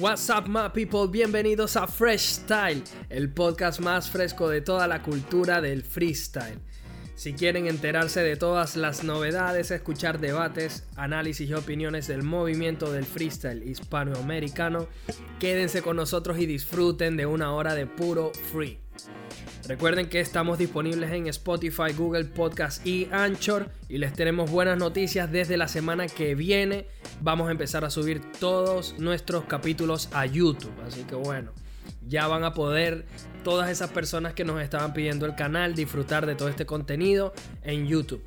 [0.00, 1.06] What's up, my people?
[1.06, 6.58] Bienvenidos a Fresh Style, el podcast más fresco de toda la cultura del freestyle.
[7.14, 13.04] Si quieren enterarse de todas las novedades, escuchar debates, análisis y opiniones del movimiento del
[13.04, 14.88] freestyle hispanoamericano,
[15.38, 18.80] quédense con nosotros y disfruten de una hora de puro free.
[19.68, 25.30] Recuerden que estamos disponibles en Spotify, Google Podcast y Anchor y les tenemos buenas noticias
[25.30, 26.86] desde la semana que viene.
[27.20, 31.52] Vamos a empezar a subir todos nuestros capítulos a YouTube, así que bueno,
[32.06, 33.04] ya van a poder
[33.42, 37.32] todas esas personas que nos estaban pidiendo el canal disfrutar de todo este contenido
[37.62, 38.22] en YouTube.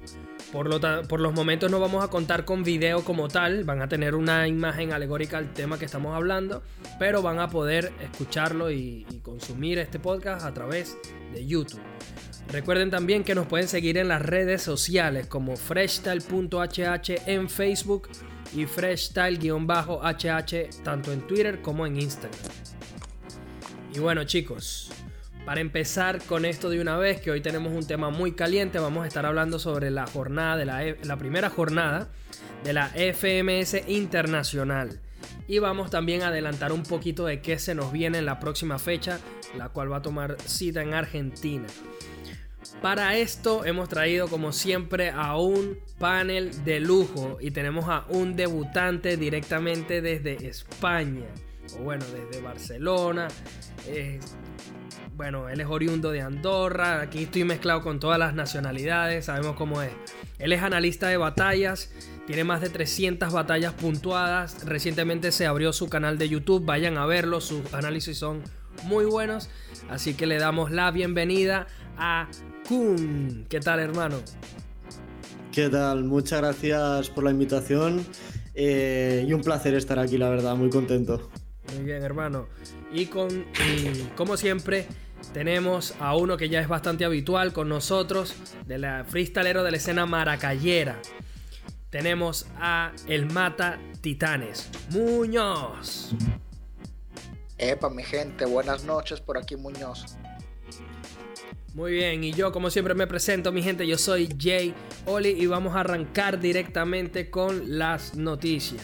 [0.51, 3.89] Por, lo por, los momentos no vamos a contar con video como tal, van a
[3.89, 6.63] tener una imagen alegórica al tema que estamos hablando,
[6.97, 10.97] pero van a poder escucharlo y, y consumir este podcast a través
[11.33, 11.81] de YouTube.
[12.49, 18.07] Recuerden también que nos pueden seguir en las redes sociales como freshstyle.hh en Facebook
[18.55, 22.39] y freshstyle-hh tanto en Twitter como en Instagram.
[23.93, 24.91] Y bueno chicos,
[25.45, 29.05] para empezar con esto de una vez, que hoy tenemos un tema muy caliente, vamos
[29.05, 32.09] a estar hablando sobre la jornada de la, la primera jornada
[32.63, 34.99] de la FMS Internacional.
[35.47, 38.77] Y vamos también a adelantar un poquito de qué se nos viene en la próxima
[38.77, 39.19] fecha,
[39.57, 41.65] la cual va a tomar cita en Argentina.
[42.81, 48.35] Para esto hemos traído como siempre a un panel de lujo y tenemos a un
[48.35, 51.25] debutante directamente desde España,
[51.79, 53.29] o bueno, desde Barcelona.
[53.87, 54.19] Eh,
[55.15, 59.81] bueno, él es oriundo de Andorra, aquí estoy mezclado con todas las nacionalidades, sabemos cómo
[59.81, 59.91] es.
[60.37, 61.91] Él es analista de batallas,
[62.27, 67.07] tiene más de 300 batallas puntuadas, recientemente se abrió su canal de YouTube, vayan a
[67.07, 68.43] verlo, sus análisis son
[68.83, 69.49] muy buenos,
[69.89, 71.65] así que le damos la bienvenida
[71.97, 72.27] a
[72.67, 73.45] Kun.
[73.49, 74.17] ¿Qué tal hermano?
[75.51, 76.03] ¿Qué tal?
[76.03, 78.05] Muchas gracias por la invitación
[78.53, 81.29] eh, y un placer estar aquí, la verdad, muy contento.
[81.73, 82.47] Muy bien, hermano.
[82.91, 84.85] Y con, y como siempre,
[85.33, 88.35] tenemos a uno que ya es bastante habitual con nosotros,
[88.65, 90.99] de la freestalero de la escena maracayera.
[91.89, 96.11] Tenemos a El Mata Titanes, Muñoz.
[97.57, 100.17] Epa, mi gente, buenas noches por aquí, Muñoz.
[101.77, 104.73] Muy bien, y yo como siempre me presento, mi gente, yo soy Jay
[105.05, 108.81] Oli y vamos a arrancar directamente con las noticias.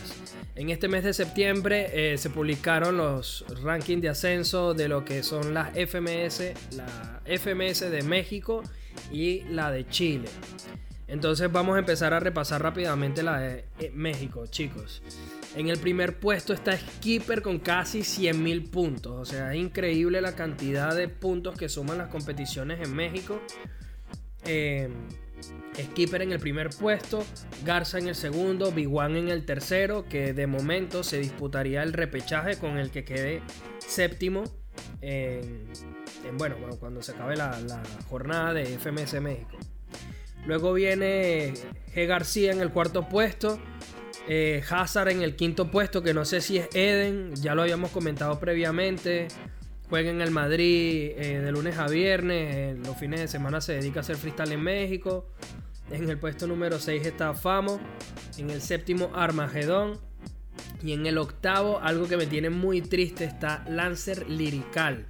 [0.53, 5.23] En este mes de septiembre eh, se publicaron los rankings de ascenso de lo que
[5.23, 8.61] son las FMS, la FMS de México
[9.11, 10.29] y la de Chile.
[11.07, 15.01] Entonces vamos a empezar a repasar rápidamente la de eh, México, chicos.
[15.55, 19.13] En el primer puesto está Skipper con casi 100.000 puntos.
[19.13, 23.39] O sea, es increíble la cantidad de puntos que suman las competiciones en México.
[24.45, 24.89] Eh,
[25.77, 27.23] Skipper en el primer puesto,
[27.65, 32.57] Garza en el segundo, Biguan en el tercero, que de momento se disputaría el repechaje
[32.57, 33.41] con el que quede
[33.79, 34.43] séptimo
[35.01, 35.67] en,
[36.37, 39.57] bueno, cuando se acabe la, jornada de FMS México.
[40.45, 41.53] Luego viene
[41.93, 42.07] G.
[42.07, 43.59] García en el cuarto puesto,
[44.27, 47.91] eh, Hazard en el quinto puesto, que no sé si es Eden, ya lo habíamos
[47.91, 49.27] comentado previamente.
[49.89, 52.77] Juega en el Madrid eh, de lunes a viernes.
[52.79, 55.29] los fines de semana se dedica a hacer freestyle en México.
[55.91, 57.79] En el puesto número 6 está Famo.
[58.37, 59.99] En el séptimo Armagedón.
[60.81, 65.05] Y en el octavo, algo que me tiene muy triste, está Lancer Lirical.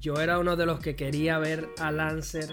[0.00, 2.48] Yo era uno de los que quería ver a Lancer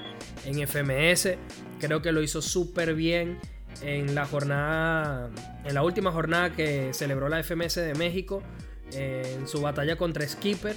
[0.46, 1.38] en FMS.
[1.80, 3.40] Creo que lo hizo súper bien
[3.82, 5.30] en la jornada,
[5.64, 8.44] en la última jornada que celebró la FMS de México,
[8.94, 10.76] en su batalla contra Skipper.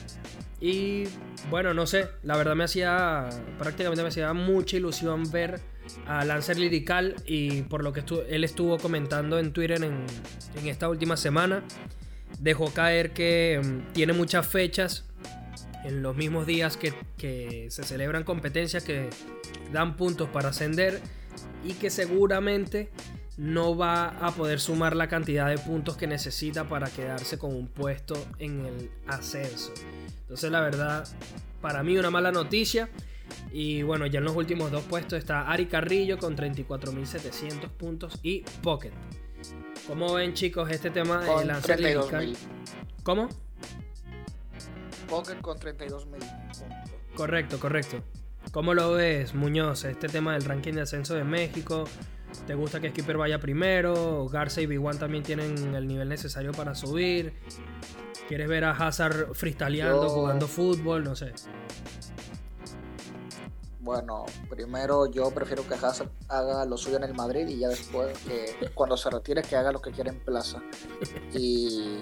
[0.61, 1.05] Y
[1.51, 3.29] bueno, no sé, la verdad me hacía,
[3.59, 5.61] prácticamente me hacía mucha ilusión ver
[6.07, 10.07] a Lancer Lirical y por lo que él estuvo comentando en Twitter en,
[10.65, 11.63] esta última semana,
[12.39, 15.05] dejó caer que mm, tiene muchas fechas
[15.85, 19.11] en los mismos días que, que se celebran competencias que
[19.73, 21.03] dan puntos para ascender
[21.65, 22.91] y que seguramente
[23.37, 27.67] no va a poder sumar la cantidad de puntos que necesita para quedarse con un
[27.67, 29.73] puesto en el ascenso.
[30.21, 31.09] Entonces la verdad,
[31.61, 32.89] para mí una mala noticia.
[33.53, 38.41] Y bueno, ya en los últimos dos puestos está Ari Carrillo con 34.700 puntos y
[38.63, 38.93] Pocket.
[39.87, 41.79] ¿Cómo ven chicos este tema de lanzar
[43.03, 43.29] ¿Cómo?
[45.09, 46.65] Pocket con 32.000 puntos.
[47.17, 48.03] Correcto, correcto.
[48.53, 49.85] ¿Cómo lo ves, Muñoz?
[49.85, 51.85] Este tema del ranking de ascenso de México.
[52.47, 54.29] ¿Te gusta que Skipper vaya primero?
[54.29, 57.35] Garza y Big también tienen el nivel necesario para subir.
[58.29, 61.05] ¿Quieres ver a Hazard freestyleando, jugando fútbol?
[61.05, 61.33] No sé.
[63.81, 68.17] Bueno, primero yo prefiero que Hazard haga lo suyo en el Madrid y ya después
[68.21, 70.63] que cuando se retire que haga lo que quiera en plaza.
[71.35, 71.99] Y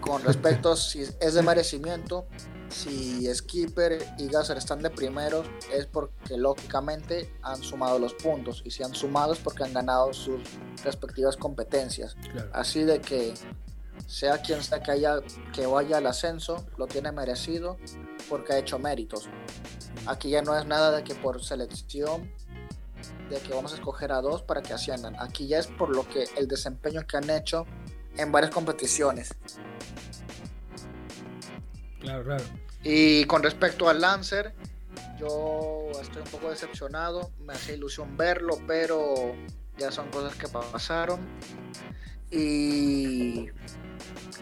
[0.00, 2.26] con respecto a si es de merecimiento,
[2.68, 8.70] si Skipper y Gasser están de primeros es porque lógicamente han sumado los puntos y
[8.70, 10.40] si han sumado es porque han ganado sus
[10.84, 12.16] respectivas competencias.
[12.52, 13.34] Así de que
[14.06, 15.20] sea quien sea que, haya,
[15.52, 17.76] que vaya al ascenso, lo tiene merecido
[18.28, 19.28] porque ha hecho méritos.
[20.06, 22.30] Aquí ya no es nada de que por selección,
[23.30, 25.16] de que vamos a escoger a dos para que asciendan.
[25.20, 27.66] Aquí ya es por lo que el desempeño que han hecho
[28.16, 29.34] en varias competiciones.
[32.00, 32.44] Claro, claro.
[32.82, 34.54] Y con respecto al Lancer,
[35.18, 37.32] yo estoy un poco decepcionado.
[37.40, 39.34] Me hace ilusión verlo, pero
[39.78, 41.20] ya son cosas que pasaron.
[42.30, 43.48] Y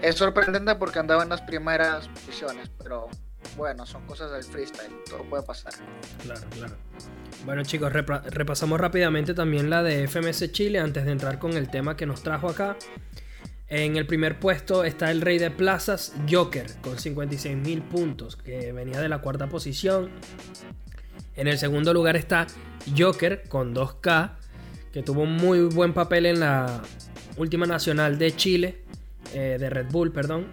[0.02, 3.08] es sorprendente porque andaba en las primeras posiciones, pero
[3.56, 5.72] bueno, son cosas del freestyle, todo puede pasar.
[6.22, 6.76] Claro, claro.
[7.44, 11.96] Bueno chicos, repasamos rápidamente también la de FMS Chile antes de entrar con el tema
[11.96, 12.76] que nos trajo acá.
[13.76, 19.00] En el primer puesto está el rey de plazas, Joker, con 56.000 puntos, que venía
[19.00, 20.10] de la cuarta posición.
[21.34, 22.46] En el segundo lugar está
[22.96, 24.36] Joker, con 2K,
[24.92, 26.82] que tuvo un muy buen papel en la
[27.36, 28.78] última nacional de Chile,
[29.32, 30.46] eh, de Red Bull, perdón.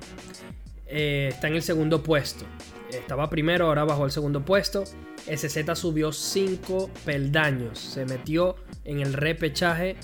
[0.88, 2.46] Eh, está en el segundo puesto.
[2.92, 4.84] Estaba primero, ahora bajó al segundo puesto.
[5.28, 7.78] SZ subió 5 peldaños.
[7.78, 9.96] Se metió en el repechaje.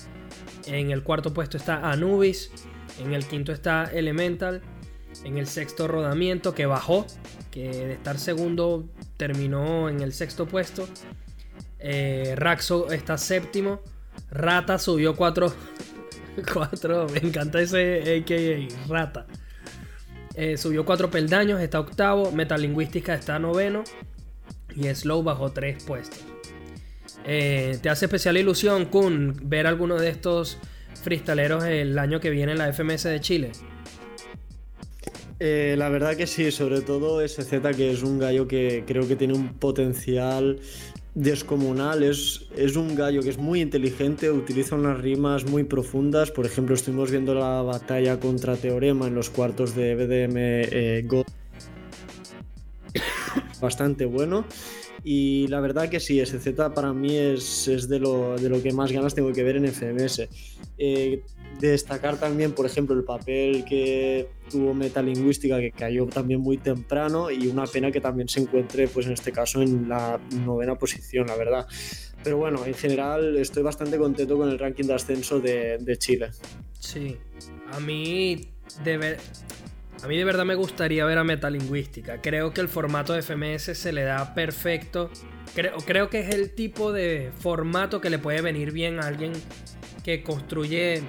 [0.66, 2.52] En el cuarto puesto está Anubis.
[2.98, 4.62] En el quinto está Elemental.
[5.24, 7.06] En el sexto Rodamiento que bajó.
[7.50, 10.88] Que de estar segundo terminó en el sexto puesto.
[11.78, 13.80] Eh, Raxo está séptimo.
[14.30, 15.52] Rata subió 4.
[16.52, 17.06] 4.
[17.12, 18.88] Me encanta ese AKA.
[18.88, 19.26] Rata.
[20.34, 21.60] Eh, subió 4 peldaños.
[21.60, 22.32] Está octavo.
[22.32, 23.84] Metalingüística está noveno.
[24.74, 26.24] Y Slow bajó 3 puestos.
[27.24, 30.58] Eh, ¿Te hace especial ilusión, Kun, ver alguno de estos
[31.02, 33.52] freestaleros el año que viene en la FMS de Chile?
[35.40, 39.14] Eh, la verdad que sí, sobre todo SZ, que es un gallo que creo que
[39.14, 40.58] tiene un potencial
[41.14, 42.02] descomunal.
[42.02, 46.30] Es, es un gallo que es muy inteligente, utiliza unas rimas muy profundas.
[46.30, 51.24] Por ejemplo, estuvimos viendo la batalla contra Teorema en los cuartos de BDM eh,
[53.60, 54.44] Bastante bueno.
[55.04, 58.72] Y la verdad que sí, SZ para mí es, es de, lo, de, lo, que
[58.72, 60.28] más ganas tengo que ver en FMS.
[60.76, 61.22] Eh,
[61.60, 67.46] destacar también, por ejemplo, el papel que tuvo metalingüística, que cayó también muy temprano, y
[67.46, 71.36] una pena que también se encuentre, pues en este caso, en la novena posición, la
[71.36, 71.66] verdad.
[72.24, 76.30] Pero bueno, en general estoy bastante contento con el ranking de ascenso de, de Chile.
[76.78, 77.16] Sí,
[77.72, 78.52] a mí
[78.84, 79.16] de
[80.02, 82.20] a mí de verdad me gustaría ver a Metalingüística.
[82.20, 85.10] Creo que el formato de FMS se le da perfecto.
[85.54, 89.32] Creo, que es el tipo de formato que le puede venir bien a alguien
[90.04, 91.02] que construye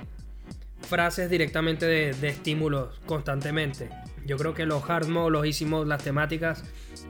[0.87, 3.89] frases directamente de, estímulos constantemente.
[4.25, 6.63] Yo creo que los hard mode, los hicimos las temáticas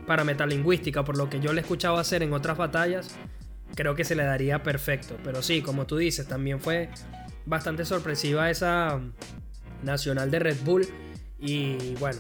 [0.06, 3.16] para metalingüística, por lo que yo le he escuchado hacer en otras batallas,
[3.76, 5.18] creo que se le daría perfecto.
[5.24, 6.90] Pero sí, como tú dices, también fue
[7.46, 9.00] bastante sorpresiva esa
[9.82, 10.88] nacional de Red Bull
[11.40, 12.20] y bueno,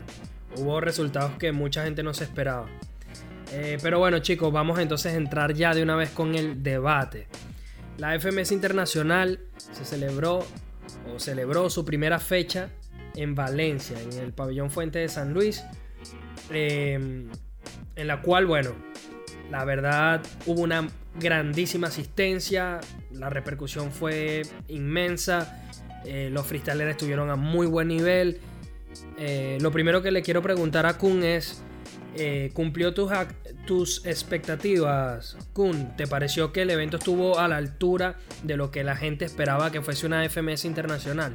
[0.58, 2.68] hubo resultados que mucha gente no se esperaba.
[3.52, 7.28] Eh, pero bueno chicos, vamos entonces a entrar ya de una vez con el debate.
[7.98, 10.46] La FMS Internacional se celebró
[11.14, 12.70] o celebró su primera fecha
[13.16, 15.64] en Valencia, en el pabellón Fuente de San Luis,
[16.52, 17.30] em,
[17.96, 18.72] en la cual, bueno,
[19.50, 20.88] la verdad hubo una
[21.20, 22.80] grandísima asistencia,
[23.12, 25.66] la repercusión fue inmensa,
[26.06, 28.40] eh, los freestylers estuvieron a muy buen nivel
[29.18, 31.62] eh, lo primero que le quiero preguntar a Kun es,
[32.16, 33.12] eh, ¿cumplió tus,
[33.66, 35.96] tus expectativas, Kun?
[35.96, 39.72] ¿Te pareció que el evento estuvo a la altura de lo que la gente esperaba
[39.72, 41.34] que fuese una FMS internacional?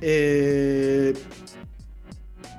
[0.00, 1.14] Eh,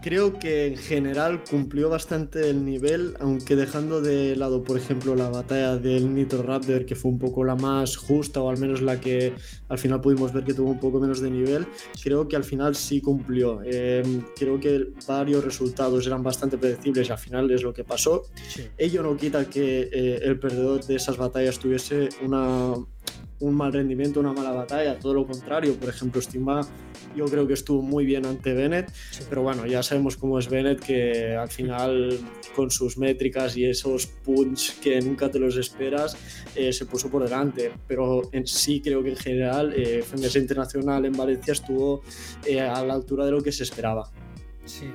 [0.01, 5.29] creo que en general cumplió bastante el nivel, aunque dejando de lado, por ejemplo, la
[5.29, 8.99] batalla del Nitro Raptor, que fue un poco la más justa, o al menos la
[8.99, 9.33] que
[9.67, 11.67] al final pudimos ver que tuvo un poco menos de nivel,
[12.01, 13.61] creo que al final sí cumplió.
[13.63, 14.03] Eh,
[14.35, 18.23] creo que varios resultados eran bastante predecibles y al final es lo que pasó.
[18.77, 22.73] Ello no quita que eh, el perdedor de esas batallas tuviese una
[23.39, 25.75] un mal rendimiento, una mala batalla, todo lo contrario.
[25.75, 26.61] Por ejemplo, Stima
[27.15, 28.91] yo creo que estuvo muy bien ante Bennett,
[29.29, 32.19] pero bueno, ya sabemos cómo es Bennett, que al final
[32.55, 36.17] con sus métricas y esos punch que nunca te los esperas,
[36.55, 37.71] eh, se puso por delante.
[37.87, 42.03] Pero en sí creo que en general eh, FMS Internacional en Valencia estuvo
[42.45, 44.11] eh, a la altura de lo que se esperaba.
[44.65, 44.89] Sí.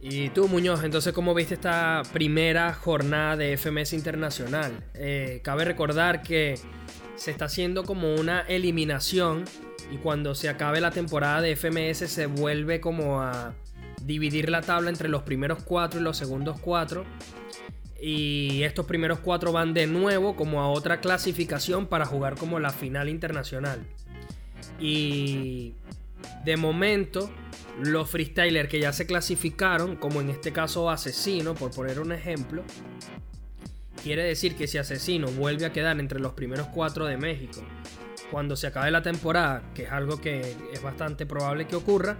[0.00, 4.72] Y tú, Muñoz, entonces, ¿cómo viste esta primera jornada de FMS Internacional?
[5.42, 6.56] cabe recordar que
[7.22, 9.44] se está haciendo como una eliminación
[9.92, 13.54] y cuando se acabe la temporada de FMS se vuelve como a
[14.04, 17.04] dividir la tabla entre los primeros cuatro y los segundos cuatro.
[18.00, 22.70] Y estos primeros cuatro van de nuevo como a otra clasificación para jugar como la
[22.70, 23.86] final internacional.
[24.80, 25.74] Y
[26.44, 27.30] de momento,
[27.80, 32.64] los freestylers que ya se clasificaron, como en este caso Asesino, por poner un ejemplo,
[34.02, 37.62] quiere decir que si Asesino vuelve a quedar entre los primeros cuatro de México,
[38.30, 42.16] cuando se acabe la temporada, que es algo que es bastante probable que ocurra,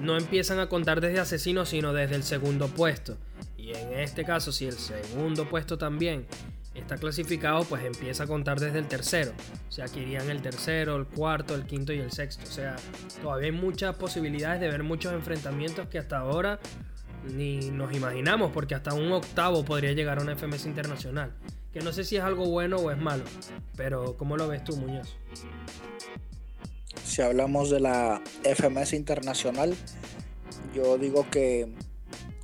[0.00, 3.16] no empiezan a contar desde Asesino, sino desde el segundo puesto.
[3.56, 6.26] Y en este caso, si el segundo puesto también
[6.74, 9.32] está clasificado, pues empieza a contar desde el tercero.
[9.68, 12.44] O sea, que irían el tercero, el cuarto, el quinto y el sexto.
[12.44, 12.76] O sea,
[13.20, 16.60] todavía hay muchas posibilidades de ver muchos enfrentamientos que hasta ahora
[17.24, 21.32] ni nos imaginamos, porque hasta un octavo podría llegar a una FMS internacional.
[21.72, 23.24] Que no sé si es algo bueno o es malo,
[23.76, 25.16] pero ¿cómo lo ves tú, Muñoz?
[27.04, 29.74] Si hablamos de la FMS internacional,
[30.74, 31.72] yo digo que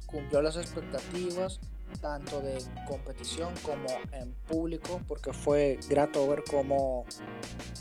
[0.07, 1.61] cumplió las expectativas
[2.00, 7.07] tanto de competición como en público, porque fue grato ver cómo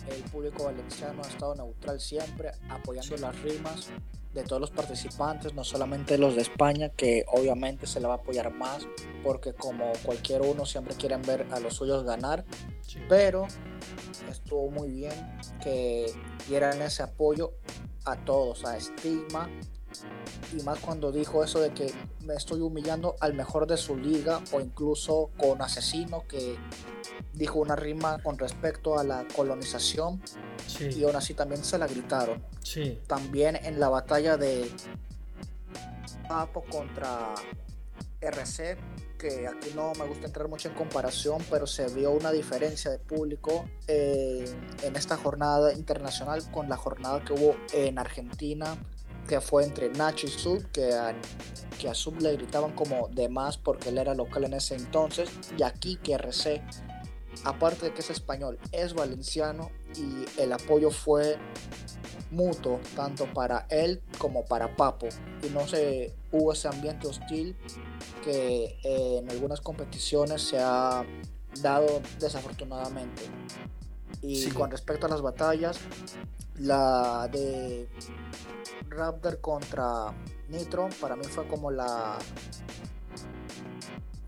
[0.09, 3.89] el público valenciano ha estado neutral siempre, apoyando las rimas
[4.33, 8.17] de todos los participantes, no solamente los de España, que obviamente se le va a
[8.17, 8.87] apoyar más,
[9.23, 12.43] porque como cualquier uno siempre quieren ver a los suyos ganar,
[13.07, 13.47] pero
[14.29, 15.13] estuvo muy bien
[15.61, 16.11] que
[16.47, 17.53] dieran ese apoyo
[18.05, 19.49] a todos, a Stigma,
[20.57, 21.91] y más cuando dijo eso de que
[22.25, 26.57] me estoy humillando al mejor de su liga o incluso con Asesino que
[27.33, 30.21] dijo una rima con respecto a la colonización
[30.79, 32.43] y aún así también se la gritaron.
[33.07, 34.69] También en la batalla de
[36.27, 37.33] Papo contra
[38.21, 38.77] RC,
[39.17, 42.99] que aquí no me gusta entrar mucho en comparación, pero se vio una diferencia de
[42.99, 44.45] público eh,
[44.81, 48.77] en esta jornada internacional con la jornada que hubo en Argentina
[49.27, 51.15] que fue entre Nacho y Sub, que a,
[51.79, 55.29] que a Sub le gritaban como de más porque él era local en ese entonces,
[55.57, 56.61] y aquí que RC,
[57.43, 61.37] aparte de que es español, es valenciano y el apoyo fue
[62.31, 65.07] mutuo, tanto para él como para Papo,
[65.43, 67.55] y no se hubo ese ambiente hostil
[68.23, 71.05] que eh, en algunas competiciones se ha
[71.61, 73.23] dado desafortunadamente.
[74.21, 75.79] Y con respecto a las batallas,
[76.59, 77.89] la de
[78.89, 80.13] Raptor contra
[80.49, 82.17] Nitro para mí fue como la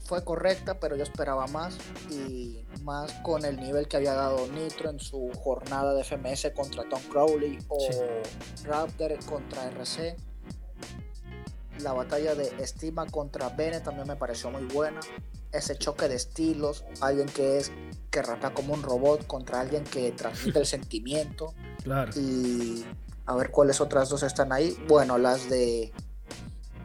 [0.06, 1.78] fue correcta, pero yo esperaba más
[2.12, 6.88] y más con el nivel que había dado Nitro en su jornada de FMS contra
[6.88, 7.80] Tom Crowley o
[8.64, 10.16] Raptor contra RC.
[11.80, 15.00] La batalla de Estima contra Bene también me pareció muy buena.
[15.52, 17.72] Ese choque de estilos, alguien que es
[18.16, 21.54] que rapa como un robot contra alguien que transmite el sentimiento.
[21.84, 22.14] Claro.
[22.16, 22.86] Y
[23.26, 24.78] a ver cuáles otras dos están ahí.
[24.88, 25.92] Bueno, las de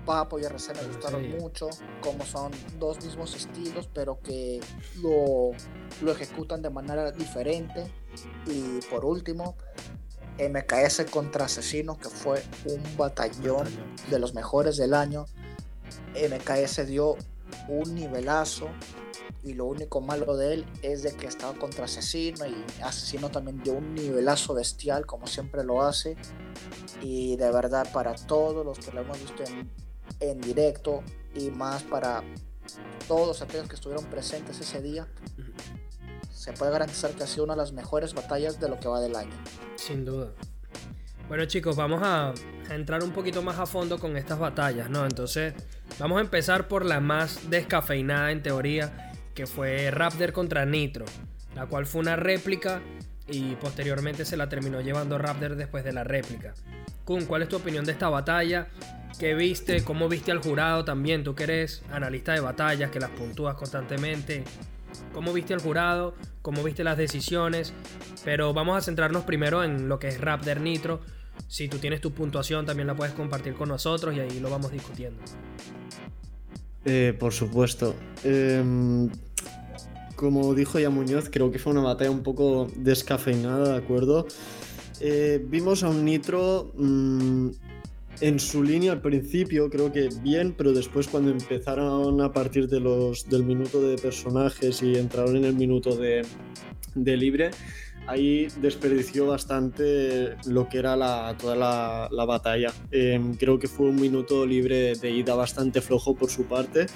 [0.04, 1.70] Papo y RC me gustaron mucho,
[2.00, 4.58] como son dos mismos estilos, pero que
[5.00, 5.52] lo,
[6.02, 7.92] lo ejecutan de manera diferente.
[8.46, 9.54] Y por último,
[10.36, 13.68] MKS contra Asesino, que fue un batallón
[14.10, 15.26] de los mejores del año.
[16.12, 17.16] MKS dio
[17.68, 18.66] un nivelazo
[19.42, 23.62] y lo único malo de él es de que estaba contra Asesino y Asesino también
[23.62, 26.16] dio un nivelazo bestial como siempre lo hace.
[27.02, 29.70] Y de verdad para todos los que lo hemos visto en,
[30.20, 31.02] en directo
[31.34, 32.22] y más para
[33.08, 35.08] todos aquellos que estuvieron presentes ese día
[36.40, 39.00] se puede garantizar que ha sido una de las mejores batallas de lo que va
[39.00, 39.36] del año.
[39.76, 40.32] Sin duda.
[41.28, 42.32] Bueno chicos, vamos a,
[42.70, 45.04] entrar un poquito más a fondo con estas batallas, ¿no?
[45.04, 45.54] Entonces,
[45.98, 51.04] vamos a empezar por la más descafeinada en teoría, que fue Raptor contra Nitro,
[51.54, 52.80] la cual fue una réplica
[53.28, 56.54] y posteriormente se la terminó llevando Raptor después de la réplica.
[57.04, 58.68] Kun, ¿cuál es tu opinión de esta batalla?
[59.18, 59.84] ¿Qué viste?
[59.84, 61.24] ¿Cómo viste al jurado también?
[61.24, 64.44] Tú que eres analista de batallas, que las puntúas constantemente.
[65.12, 66.14] ¿Cómo viste al jurado?
[66.42, 67.72] ¿Cómo viste las decisiones?
[68.24, 71.00] Pero vamos a centrarnos primero en lo que es Raptor Nitro.
[71.48, 74.72] Si tú tienes tu puntuación, también la puedes compartir con nosotros y ahí lo vamos
[74.72, 75.22] discutiendo.
[76.84, 77.94] Eh, por supuesto.
[78.24, 79.08] Em,
[80.16, 84.26] como dijo ya Muñoz, creo que fue una batalla un poco descafeinada, ¿de acuerdo?
[85.00, 87.48] Eh, vimos a un Nitro mm,
[88.20, 93.44] en su línea al principio, creo que bien, pero después cuando empezaron a partir del
[93.44, 97.50] minuto de personajes y entraron en el minuto de libre,
[98.06, 102.72] ahí desperdició bastante lo que era la, toda la, batalla.
[102.90, 106.86] Em, creo que fue un minuto libre de ida bastante flojo por su parte.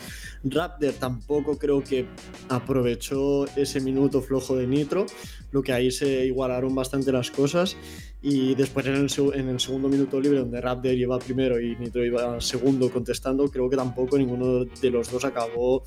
[0.45, 2.07] Raptor tampoco creo que
[2.49, 5.07] aprovechó ese minuto flojo de Nitro,
[5.51, 7.77] lo que ahí se igualaron bastante las cosas.
[8.21, 12.05] Y después en el, en el segundo minuto libre, donde Raptor iba primero y Nitro
[12.05, 15.85] iba segundo contestando, creo que tampoco ninguno de los dos acabó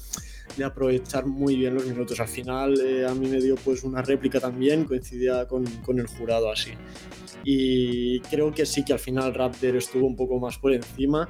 [0.55, 2.19] de aprovechar muy bien los minutos.
[2.19, 6.07] Al final eh, a mí me dio pues una réplica también, coincidía con, con, el
[6.07, 6.71] jurado así.
[7.43, 11.29] Y creo que sí que al final Raptor estuvo un poco más por encima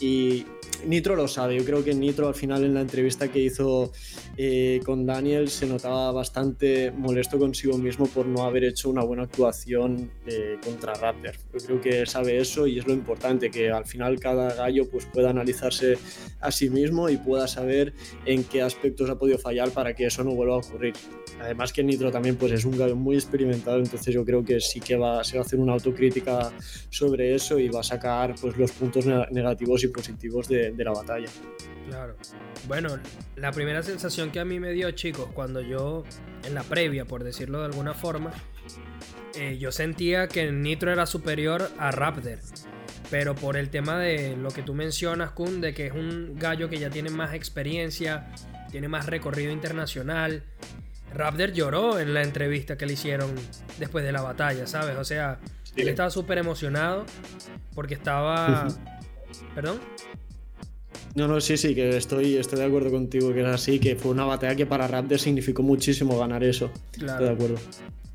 [0.00, 0.46] y
[0.84, 3.92] Nitro lo sabe, yo creo que Nitro al final en la entrevista que hizo
[4.36, 9.24] eh, con Daniel se notaba bastante molesto consigo mismo por no haber hecho una buena
[9.24, 11.34] actuación eh, contra Raptor.
[11.52, 15.06] Yo creo que sabe eso y es lo importante, que al final cada gallo pues,
[15.06, 15.98] pueda analizarse
[16.40, 20.22] a sí mismo y pueda saber en qué aspectos ha podido fallar para que eso
[20.24, 20.94] no vuelva a ocurrir.
[21.40, 24.80] Además que Nitro también pues, es un gallo muy experimentado, entonces yo creo que sí
[24.80, 26.50] que va, se va a hacer una autocrítica
[26.88, 30.92] sobre eso y va a sacar pues, los puntos negativos y positivos de, de la
[30.92, 31.28] batalla.
[31.88, 32.16] Claro.
[32.66, 32.98] Bueno,
[33.36, 36.04] la primera sensación que a mí me dio, chicos, cuando yo,
[36.44, 38.32] en la previa, por decirlo de alguna forma,
[39.38, 42.38] eh, yo sentía que Nitro era superior a Raptor.
[43.10, 46.68] Pero por el tema de lo que tú mencionas, Kun, de que es un gallo
[46.68, 48.26] que ya tiene más experiencia,
[48.72, 50.42] tiene más recorrido internacional.
[51.16, 53.34] Raptor lloró en la entrevista que le hicieron
[53.78, 54.96] después de la batalla, ¿sabes?
[54.96, 55.38] O sea,
[55.74, 57.04] él estaba súper emocionado
[57.74, 58.68] porque estaba...
[59.54, 59.80] ¿Perdón?
[61.14, 64.10] No, no, sí, sí, que estoy, estoy de acuerdo contigo que es así, que fue
[64.10, 66.70] una batalla que para Raptor significó muchísimo ganar eso.
[66.92, 67.12] Claro.
[67.12, 67.56] Estoy de acuerdo.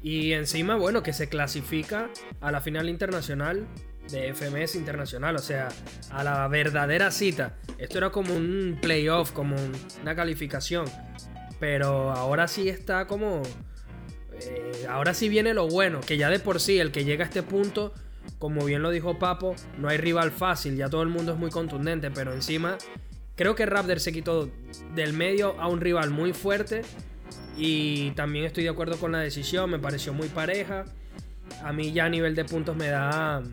[0.03, 2.10] Y encima, bueno, que se clasifica
[2.41, 3.67] a la final internacional
[4.10, 5.70] de FMS internacional, o sea,
[6.10, 7.55] a la verdadera cita.
[7.77, 9.55] Esto era como un playoff, como
[10.01, 10.86] una calificación.
[11.62, 13.41] Pero ahora sí está como...
[14.34, 17.27] Eh, ahora sí viene lo bueno, que ya de por sí el que llega a
[17.27, 17.94] este punto
[18.39, 21.50] como bien lo dijo Papo, no hay rival fácil, ya todo el mundo es muy
[21.50, 22.77] contundente, pero encima
[23.36, 24.50] creo que Raptor se quitó
[24.96, 26.82] del medio a un rival muy fuerte
[27.58, 30.85] y también estoy de acuerdo con la decisión, me pareció muy pareja.
[31.64, 33.44] A mí ya a nivel de puntos me da...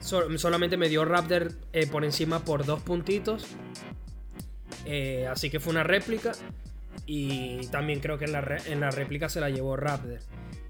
[0.00, 3.46] solamente me dio Raptor eh, por encima por dos puntitos.
[4.84, 6.32] Eh, así que fue una réplica.
[7.06, 10.20] Y también creo que en la, en la réplica se la llevó Raptor.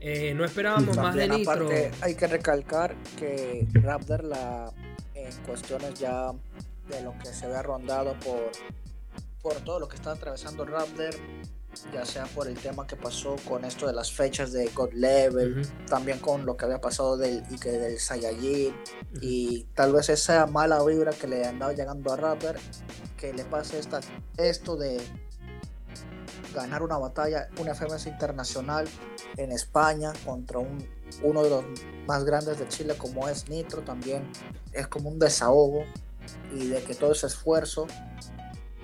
[0.00, 1.52] Eh, no esperábamos más de Nitro.
[1.52, 4.72] Aparte, hay que recalcar que Raptor, la,
[5.14, 6.32] en cuestiones ya
[6.88, 8.50] de lo que se había rondado por,
[9.42, 11.14] por todo lo que está atravesando Raptor,
[11.92, 15.66] ya sea por el tema que pasó con esto de las fechas de God Level,
[15.86, 18.74] también con lo que había pasado del, y que del Saiyajin,
[19.20, 22.56] y tal vez esa mala vibra que le andaba llegando a Raptor,
[23.16, 24.00] que le pase esta,
[24.36, 25.00] esto de
[26.54, 28.88] ganar una batalla, una FMS internacional
[29.36, 30.86] en España contra un,
[31.22, 31.64] uno de los
[32.06, 34.30] más grandes de Chile como es Nitro también
[34.72, 35.84] es como un desahogo
[36.54, 37.86] y de que todo ese esfuerzo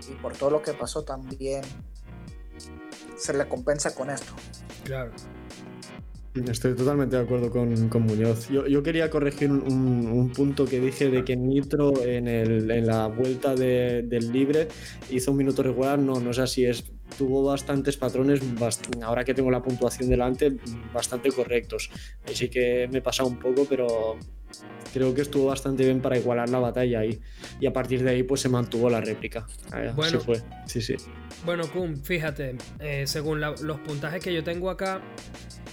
[0.09, 1.62] y por todo lo que pasó también
[3.16, 4.33] se le compensa con esto.
[4.85, 5.12] Claro.
[6.35, 8.49] Estoy totalmente de acuerdo con, con Muñoz.
[8.49, 9.62] Yo, yo, quería corregir un,
[10.09, 14.66] un, punto que dije de que Nitro en, el, en la vuelta de, del libre
[15.11, 15.97] hizo un minuto regular.
[16.01, 16.64] No, no es así.
[16.64, 18.40] Es, tuvo bastantes patrones,
[19.03, 20.57] ahora que tengo la puntuación delante,
[20.92, 21.88] bastante correctos.
[22.27, 24.18] Así que me he pasado un poco, pero
[24.92, 27.20] creo que estuvo bastante bien para igualar la batalla ahí.
[27.61, 29.47] Y a partir de ahí, pues se mantuvo la réplica.
[29.94, 30.42] Bueno, fue.
[30.66, 30.97] Sí, sí.
[31.44, 35.01] Bueno, Kun, fíjate, eh, según los puntajes que yo tengo acá,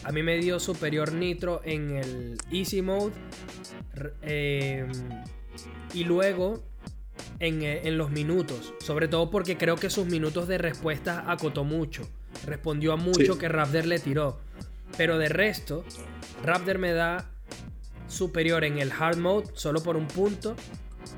[0.04, 3.14] a mí me dio superior Nitro en el Easy Mode.
[4.24, 4.90] Em,
[5.94, 6.64] y luego
[7.40, 8.74] en, eh, en, los minutos.
[8.80, 12.08] Sobre todo porque creo que sus minutos de respuesta acotó mucho.
[12.46, 14.40] Respondió a mucho que Raptor le tiró.
[14.98, 15.86] Pero de resto,
[16.44, 17.30] Raptor me da
[18.08, 20.56] superior en el Hard Mode solo por un punto.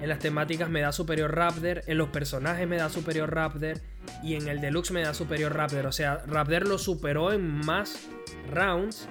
[0.02, 1.84] En las temáticas me da superior Raptor.
[1.88, 3.80] En los personajes me da superior Raptor.
[4.22, 5.86] Y en el Deluxe me da superior Raptor.
[5.86, 8.10] O sea, Raptor lo superó en más
[8.50, 9.08] rounds.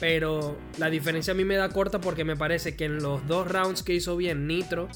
[0.00, 3.50] Pero la diferencia a mí me da corta porque me parece que en los dos
[3.50, 4.88] rounds que hizo bien Nitro,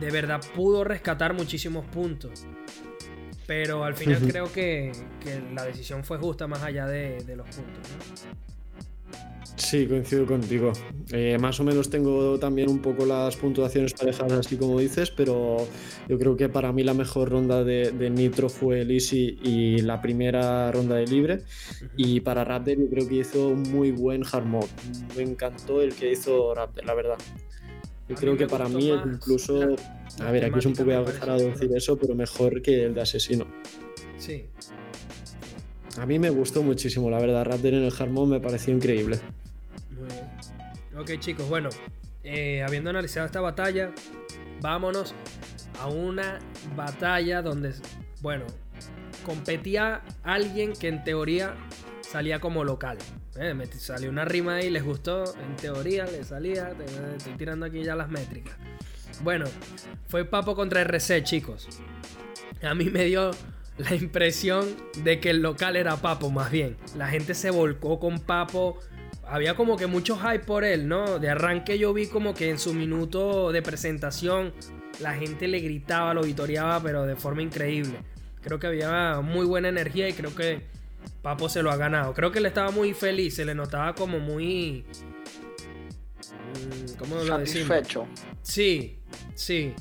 [0.00, 2.46] de verdad pudo rescatar muchísimos puntos.
[3.46, 4.92] Pero al final creo que,
[5.52, 8.26] la decisión fue justa más allá de, los puntos.
[9.56, 10.72] Sí, coincido contigo.
[11.12, 15.58] Eh, más o menos tengo también un poco las puntuaciones parejas así como dices, pero
[16.08, 20.00] yo creo que para mí la mejor ronda de, Nitro fue el Easy y la
[20.00, 21.42] primera ronda de libre.
[21.96, 24.66] Y para Raptor yo creo que hizo un muy buen hard mode.
[25.16, 27.18] Me encantó el que hizo Raptor, la verdad.
[28.08, 29.76] Yo creo que para mí incluso...
[30.20, 33.46] a ver, aquí es un poco agotado decir eso, pero mejor que el de Asesino.
[34.18, 34.46] Sí.
[35.96, 37.44] A mí me gustó muchísimo, la verdad.
[37.44, 39.20] Raptor en el hard mode me pareció increíble.
[40.96, 41.70] Ok chicos, bueno,
[42.22, 43.92] eh, habiendo analizado esta batalla,
[44.60, 45.14] vámonos
[45.80, 46.38] a una
[46.76, 47.74] batalla donde,
[48.20, 48.44] bueno,
[49.24, 51.54] competía alguien que en teoría
[52.00, 52.98] salía como local.
[53.36, 56.72] Eh, me salió una rima ahí, les gustó, en teoría le salía,
[57.16, 58.54] estoy tirando aquí ya las métricas.
[59.22, 59.46] Bueno,
[60.08, 61.68] fue Papo contra RC, chicos.
[62.62, 63.32] A mí me dio
[63.78, 66.76] la impresión de que el local era Papo, más bien.
[66.96, 68.78] La gente se volcó con Papo.
[69.28, 71.18] Había como que mucho hype por él, ¿no?
[71.18, 74.52] De arranque yo vi como que en su minuto de presentación
[75.00, 77.98] la gente le gritaba, lo vitoreaba, pero de forma increíble.
[78.42, 80.62] Creo que había muy buena energía y creo que
[81.22, 82.12] Papo se lo ha ganado.
[82.14, 84.84] Creo que él estaba muy feliz, se le notaba como muy...
[86.54, 88.06] Mm, ¿Cómo lo Satisfecho.
[88.42, 88.98] Sí,
[89.34, 89.72] sí.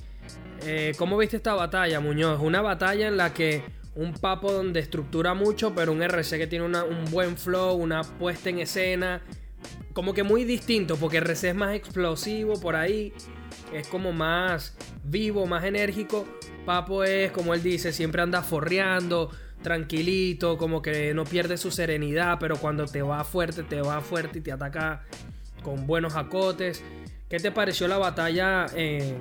[0.65, 2.39] Eh, ¿Cómo viste esta batalla, Muñoz?
[2.41, 3.61] Una batalla en la que
[3.95, 8.49] un Papo donde estructura mucho, pero un RC que tiene un buen flow, una puesta
[8.49, 9.21] en escena.
[9.93, 13.13] Como que muy distinto, porque RC es más explosivo por ahí.
[13.71, 16.25] Es como más vivo, más enérgico.
[16.65, 19.29] Papo es, como él dice, siempre anda forreando,
[19.61, 24.39] tranquilito, como que no pierde su serenidad, pero cuando te va fuerte, te va fuerte
[24.39, 25.03] y te ataca
[25.61, 26.83] con buenos acotes.
[27.29, 29.17] ¿Qué te pareció la batalla en,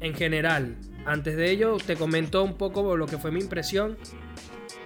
[0.00, 0.76] en general?
[1.06, 3.98] Antes de ello, te comento un poco lo que fue mi impresión.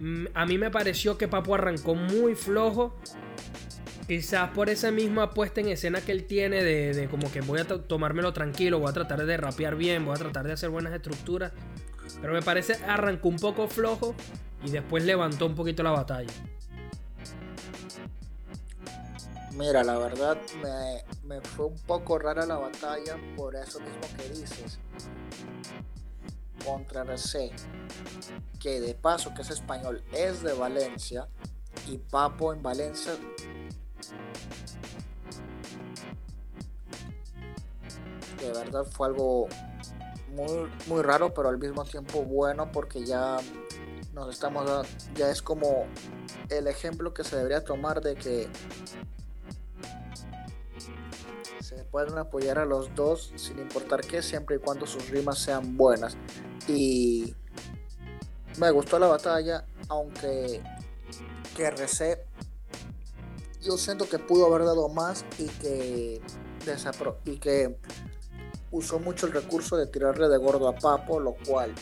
[0.01, 2.95] Mm, a mí me pareció que Papo arrancó muy flojo.
[4.07, 7.67] Quizás por esa misma puesta en escena que él tiene de, como que voy a
[7.67, 11.53] tomármelo tranquilo, voy a tratar de rapear bien, voy a tratar de hacer buenas estructuras.
[12.21, 14.15] Pero me parece arrancó un poco flojo
[14.65, 16.33] y después levantó un poquito la batalla.
[19.53, 24.29] Mira, la verdad me, me fue un poco rara la batalla por eso mismo que
[24.31, 24.79] dices
[26.65, 27.53] contra RC,
[28.59, 31.29] que de paso que es español, es de Valencia,
[31.87, 33.13] y Papo en Valencia.
[38.41, 39.49] De verdad fue algo
[40.35, 43.39] muy, muy raro, pero al mismo tiempo bueno, porque ya
[44.13, 45.87] nos estamos ya es como
[46.49, 48.49] el ejemplo que se debería tomar de que
[51.91, 56.17] pueden apoyar a los dos sin importar qué, siempre y cuando sus rimas sean buenas.
[56.67, 57.35] Y
[58.59, 60.63] me gustó la batalla, aunque
[61.57, 62.29] que RC
[63.63, 66.23] yo siento que pudo haber dado más y que
[67.25, 67.79] y que
[68.71, 71.75] usó mucho el recurso de tirarle de gordo a Papo, lo cual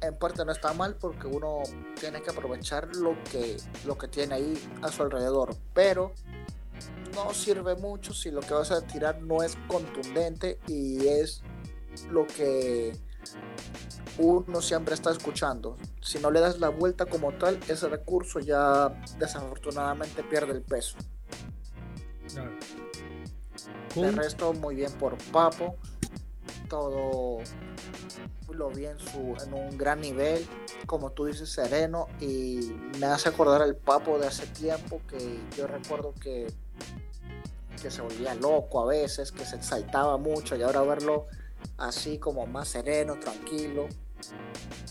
[0.00, 1.62] en parte no está mal porque uno
[1.98, 5.56] tiene que aprovechar lo que, lo que tiene ahí a su alrededor.
[5.74, 6.12] Pero
[7.24, 11.42] no sirve mucho si lo que vas a tirar no es contundente y es
[12.10, 12.96] lo que
[14.18, 15.76] uno siempre está escuchando.
[16.00, 20.96] Si no le das la vuelta como tal, ese recurso ya desafortunadamente pierde el peso.
[23.96, 25.76] El resto muy bien por Papo.
[26.68, 27.38] Todo
[28.52, 30.46] lo vi en, su, en un gran nivel,
[30.86, 32.06] como tú dices, sereno.
[32.20, 36.46] Y me hace acordar al Papo de hace tiempo que yo recuerdo que
[37.80, 41.26] que se volvía loco a veces, que se exaltaba mucho y ahora verlo
[41.78, 43.88] así como más sereno, tranquilo,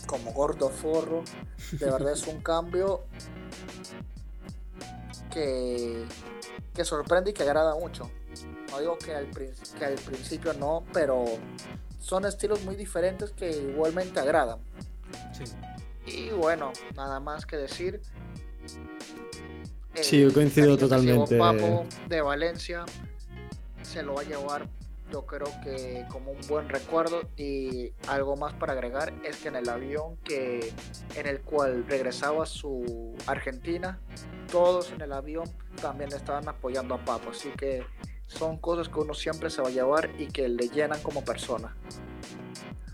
[0.06, 1.22] como gordo forro,
[1.72, 3.04] de verdad es un cambio
[5.30, 6.04] que,
[6.74, 8.10] que sorprende y que agrada mucho.
[8.70, 11.24] No digo que al, que al principio no, pero
[12.00, 14.58] son estilos muy diferentes que igualmente agradan.
[16.06, 18.00] Y bueno, nada más que decir.
[19.94, 21.36] Sí, yo coincido totalmente.
[21.36, 22.84] Papo de Valencia
[23.82, 24.68] se lo va a llevar
[25.10, 27.22] yo creo que como un buen recuerdo.
[27.36, 30.72] Y algo más para agregar es que en el avión que
[31.16, 33.98] en el cual regresaba su Argentina
[34.50, 35.48] todos en el avión
[35.80, 37.30] también estaban apoyando a Papo.
[37.30, 37.84] Así que
[38.26, 41.74] son cosas que uno siempre se va a llevar y que le llenan como persona.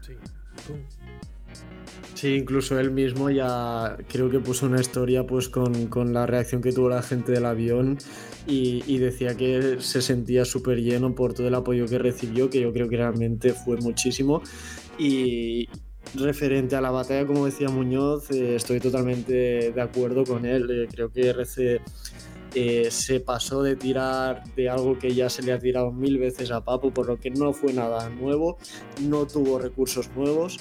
[0.00, 0.14] Sí
[2.16, 6.72] Sí, incluso él mismo ya creo que puso una historia pues con, la reacción que
[6.72, 7.98] tuvo la gente del avión
[8.46, 12.72] y, decía que se sentía súper lleno por todo el apoyo que recibió, que yo
[12.72, 14.40] creo que realmente fue muchísimo.
[14.98, 15.68] Y
[16.14, 20.70] referente a la batalla, como decía Muñoz, eh, estoy totalmente de acuerdo con él.
[20.70, 21.82] Eh, creo que RC
[22.54, 26.50] eh, se pasó de tirar de algo que ya se le ha tirado mil veces
[26.50, 28.56] a Papo, por lo que no fue nada nuevo,
[29.02, 30.58] no tuvo recursos nuevos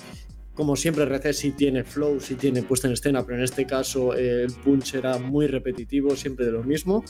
[0.55, 4.13] como siempre, RC sí tiene flow, sí tiene puesta en escena, pero en este caso
[4.15, 7.03] el punch era muy repetitivo, siempre de lo mismo.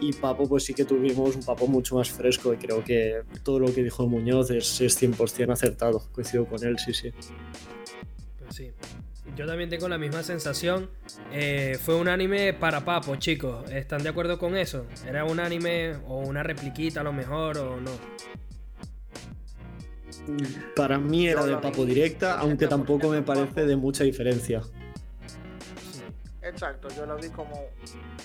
[0.00, 3.60] Y Papo, pues sí que tuvimos un Papo mucho más fresco y creo que todo
[3.60, 6.02] lo que dijo Muñoz es, es 100% acertado.
[6.12, 7.12] Coincido con él, sí, sí.
[8.38, 8.72] Pues sí.
[9.36, 10.88] Yo también tengo la misma sensación.
[11.32, 13.70] Eh, fue un anime para Papo, chicos.
[13.70, 14.86] ¿Están de acuerdo con eso?
[15.06, 17.90] ¿Era un anime o una repliquita a lo mejor o no?
[20.74, 24.62] Para mí era de papo directa, aunque tampoco me parece de mucha diferencia.
[26.42, 27.66] Exacto, yo la vi como.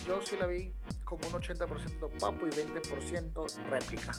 [0.08, 0.72] Yo sí la vi
[1.04, 4.12] como un 80% papo y 20% réplica.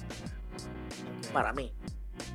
[1.33, 1.73] Para mí.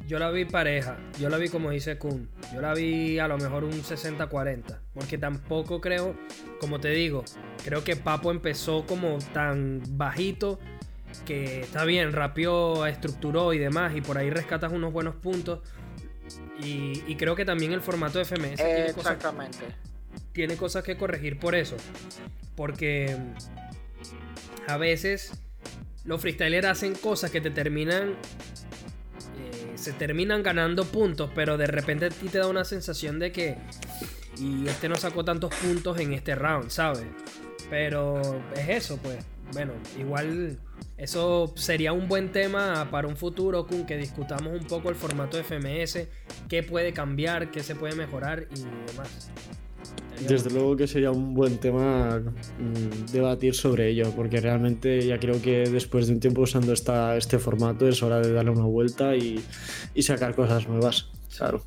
[0.08, 3.38] Yo la vi pareja, yo la vi como dice Kun, yo la vi a lo
[3.38, 6.16] mejor un 60-40, porque tampoco creo,
[6.60, 7.24] como te digo,
[7.64, 10.60] creo que Papo empezó como tan bajito
[11.26, 15.60] que está bien, rapió, estructuró y demás, y por ahí rescatas unos buenos puntos.
[16.60, 19.60] Y, creo que también el formato de FMS Exactamente.
[20.34, 21.78] tiene cosas que corregir por eso,
[22.56, 23.16] porque
[24.68, 25.32] a veces
[26.04, 28.16] los freestylers hacen cosas que te terminan
[29.78, 33.58] se terminan ganando puntos, pero de repente a ti te da una sensación de que.
[34.38, 37.06] Y este no sacó tantos puntos en este round, ¿sabes?
[37.70, 38.22] Pero
[38.56, 39.24] es eso, pues.
[39.54, 40.60] Bueno, igual
[40.98, 45.38] eso sería un buen tema para un futuro, con que discutamos un poco el formato
[45.38, 46.08] de FMS,
[46.50, 49.32] qué puede cambiar, qué se puede mejorar y demás.
[50.28, 55.40] Desde luego que sería un buen tema mm, debatir sobre ello, porque realmente ya creo
[55.40, 59.16] que después de un tiempo usando esta, este formato es hora de darle una vuelta
[59.16, 59.44] y,
[60.02, 61.12] sacar cosas nuevas.
[61.38, 61.64] Claro.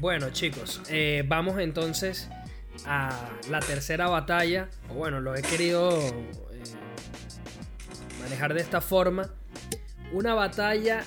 [0.00, 2.28] Bueno, chicos, eh, vamos entonces
[2.86, 4.68] a la tercera batalla.
[4.90, 5.92] O bueno, lo he querido
[8.32, 9.28] manejar de esta forma.
[10.10, 11.04] Una batalla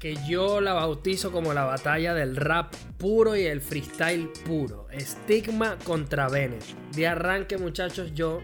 [0.00, 4.88] que yo la bautizo como la batalla del rap puro y el freestyle puro.
[4.98, 6.64] Stigma contra Bennett.
[6.92, 8.40] De arranque, muchachos, yo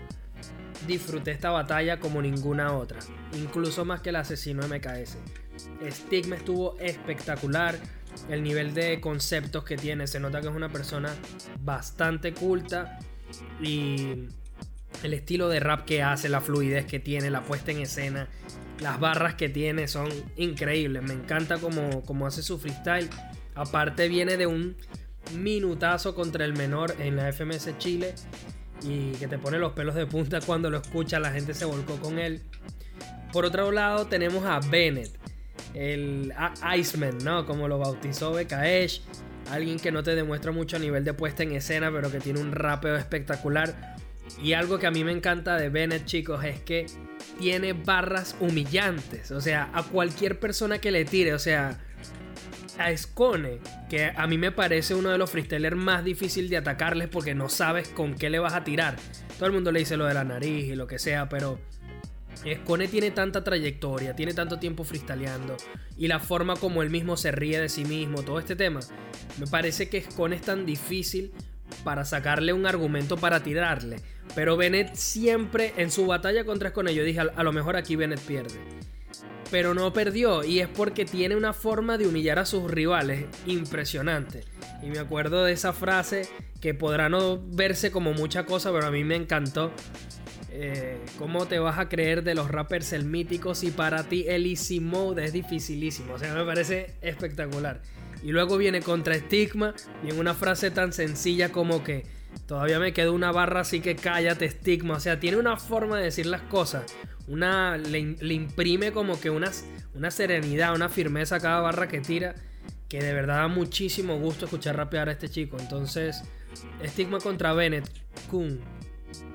[0.87, 3.01] disfruté esta batalla como ninguna otra.
[3.35, 5.19] Incluso más que el asesino MKS.
[5.91, 7.77] Stigma estuvo espectacular.
[8.29, 10.07] El nivel de conceptos que tiene.
[10.07, 11.13] Se nota que es una persona
[11.61, 13.01] bastante culta.
[13.61, 14.29] Y
[15.03, 18.29] el estilo de rap que hace, la fluidez que tiene, la puesta en escena
[18.81, 21.03] las barras que tiene son increíbles.
[21.03, 23.09] Me encanta cómo, hace su freestyle.
[23.55, 24.77] Aparte viene de un
[25.37, 28.15] minutazo contra el menor en la FMS Chile.
[28.83, 31.21] Y que te pone los pelos de punta cuando lo escucha.
[31.21, 32.43] La gente se volcó con él.
[33.33, 35.19] Por otro lado tenemos a Bennett.
[35.75, 36.33] El
[36.77, 37.47] Iceman, ¿no?
[37.47, 39.03] Como lo bautizó Bekaesh.
[39.51, 42.41] Alguien que no te demuestra mucho a nivel de puesta en escena, pero que tiene
[42.41, 43.97] un rapeo espectacular.
[44.43, 46.87] Y algo que a mí me encanta de Bennett, chicos, es que
[47.39, 49.31] tiene barras humillantes.
[49.31, 51.79] O sea, a cualquier persona que le tire, o sea,
[52.79, 57.09] a Scone, que a mí me parece uno de los freestylers más difícil de atacarles
[57.09, 58.97] porque no sabes con qué le vas a tirar.
[59.37, 61.59] Todo el mundo le dice lo de la nariz y lo que sea, pero
[62.37, 65.57] Scone tiene tanta trayectoria, tiene tanto tiempo freestyleando
[65.97, 68.81] y la forma como él mismo se ríe de sí mismo, todo este tema.
[69.39, 71.33] Me parece que Scone es tan difícil
[71.85, 74.01] para sacarle un argumento para tirarle.
[74.35, 78.21] Pero Bennett siempre en su batalla contra con yo dije, a lo mejor aquí Bennett
[78.21, 78.59] pierde.
[79.51, 84.45] Pero no perdió y es porque tiene una forma de humillar a sus rivales impresionante.
[84.83, 86.29] Y me acuerdo de esa frase
[86.61, 89.73] que podrá no verse como mucha cosa, pero a mí me encantó.
[90.53, 94.47] Eh, ¿Cómo te vas a creer de los rappers el mítico si para ti el
[94.47, 96.15] easy mode es dificilísimo?
[96.15, 97.83] O sea, me parece espectacular.
[98.23, 102.05] Y luego viene contra estigma y en una frase tan sencilla como que
[102.47, 104.95] todavía me queda una barra así que cállate estigma.
[104.95, 106.85] O sea, tiene una forma de decir las cosas.
[107.29, 109.51] Una, le, imprime como que una,
[109.95, 112.35] una serenidad, una firmeza a cada barra que tira.
[112.89, 115.57] Que de verdad da muchísimo gusto escuchar rapear a este chico.
[115.61, 116.23] Entonces,
[116.83, 117.89] estigma contra Bennett.
[118.31, 118.61] Kun.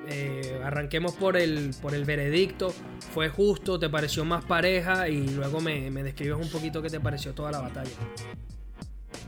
[0.07, 2.73] Eh, arranquemos por el, por el veredicto.
[3.13, 3.79] ¿Fue justo?
[3.79, 5.07] ¿Te pareció más pareja?
[5.07, 7.91] Y luego me, me describes un poquito qué te pareció toda la batalla.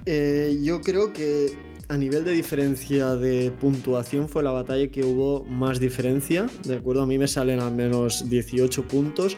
[0.06, 1.58] Eh, yo creo que
[1.90, 7.04] a nivel de diferencia de puntuación fue la batalla que hubo más diferencia, ¿de acuerdo?
[7.04, 9.38] A mí me salen al menos 18 puntos,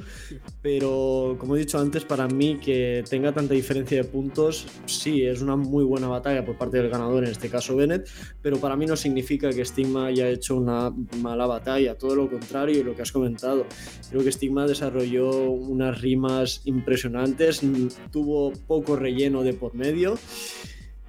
[0.62, 5.42] pero como he dicho antes, para mí que tenga tanta diferencia de puntos, sí, es
[5.42, 8.10] una muy buena batalla por parte del ganador, en este caso Bennett,
[8.42, 12.84] pero para mí no significa que Stigma haya hecho una mala batalla, todo lo contrario,
[12.84, 13.68] lo que has comentado.
[14.10, 17.62] Creo que Stigma desarrolló unas rimas impresionantes,
[18.12, 20.18] tuvo poco relleno de por medio.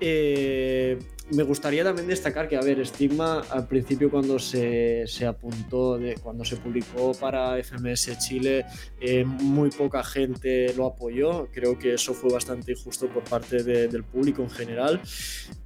[0.00, 0.98] Eh,
[1.32, 6.44] me gustaría también destacar que, a ver, Stigma al principio cuando se, apuntó, de, cuando
[6.44, 8.64] se publicó para FMS Chile,
[9.00, 11.48] eh, muy poca gente lo apoyó.
[11.52, 15.00] Creo que eso fue bastante injusto por parte del público en general.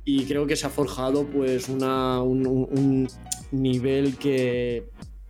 [0.05, 3.09] Y creo que se ha forjado pues un,
[3.50, 4.88] nivel que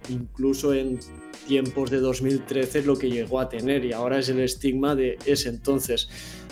[0.08, 0.98] incluso en
[1.46, 5.18] tiempos de 2013 es lo que llegó a tener y ahora es el estigma de
[5.26, 6.08] ese entonces.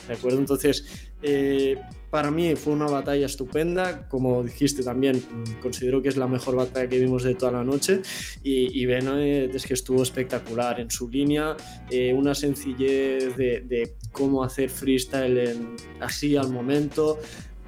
[0.06, 0.38] ¿De acuerdo?
[0.38, 1.78] Entonces, eh,
[2.12, 5.24] para mí fue una batalla estupenda, como dijiste también,
[5.62, 8.02] considero que es la mejor batalla que vimos de toda la noche
[8.42, 11.56] y, y es que estuvo espectacular en su línea,
[11.90, 15.56] eh, una sencillez de, cómo hacer freestyle
[16.00, 17.18] así al momento,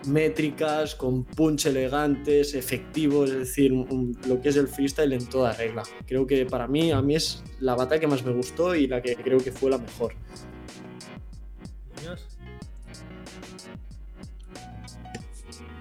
[0.08, 5.84] métricas, con punch elegantes, efectivos, es decir, lo que es el freestyle en toda regla.
[6.06, 9.00] Creo que para mí, a mí es la batalla que más me gustó y la
[9.00, 10.12] que creo que fue la mejor.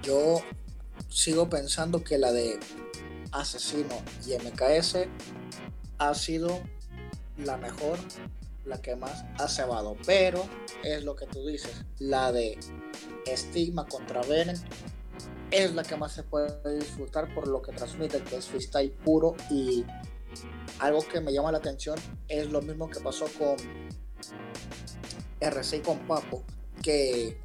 [0.04, 0.42] Yo
[1.10, 2.60] sigo pensando que la de
[3.32, 3.96] Asesino
[4.28, 5.08] y MKS
[5.98, 6.62] ha sido
[7.38, 7.98] la mejor,
[8.66, 9.96] la que más ha cebado.
[10.06, 10.46] Pero
[10.84, 12.60] es lo que tú dices, la de
[13.26, 14.60] Estigma contra Bennett
[15.52, 19.36] es la que más se puede disfrutar por lo que transmite, que es freestyle puro
[19.50, 19.86] y
[20.80, 23.56] algo que me llama la atención es lo mismo que pasó con
[25.40, 26.44] RC y con Papo,
[26.82, 27.38] que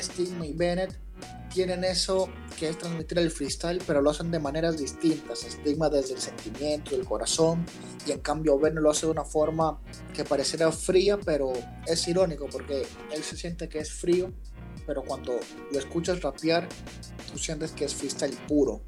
[0.00, 1.03] Stigma y Bennett
[1.54, 5.38] tienen eso que es transmitir el freestyle, pero lo hacen de maneras distintas.
[5.40, 7.64] Stigma desde el sentimiento, el corazón,
[8.04, 9.80] y en cambio Bennett lo hace de una forma
[10.12, 11.52] que pareciera fría, pero
[11.86, 14.32] es irónico porque él se siente que es frío,
[14.84, 15.38] pero cuando
[15.70, 16.68] lo escuchas rapear,
[17.30, 18.82] tú sientes que es freestyle puro.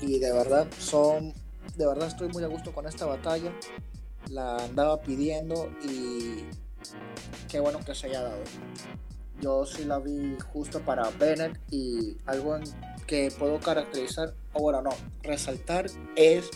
[0.00, 1.34] Y de verdad son,
[1.76, 3.52] de verdad estoy muy a gusto con esta batalla.
[4.30, 6.44] La andaba pidiendo y
[7.46, 8.42] qué bueno que se haya dado.
[9.40, 12.58] Yo sí la vi justo para Bennett y algo
[13.06, 14.90] que puedo caracterizar, o bueno, no,
[15.22, 16.50] resaltar es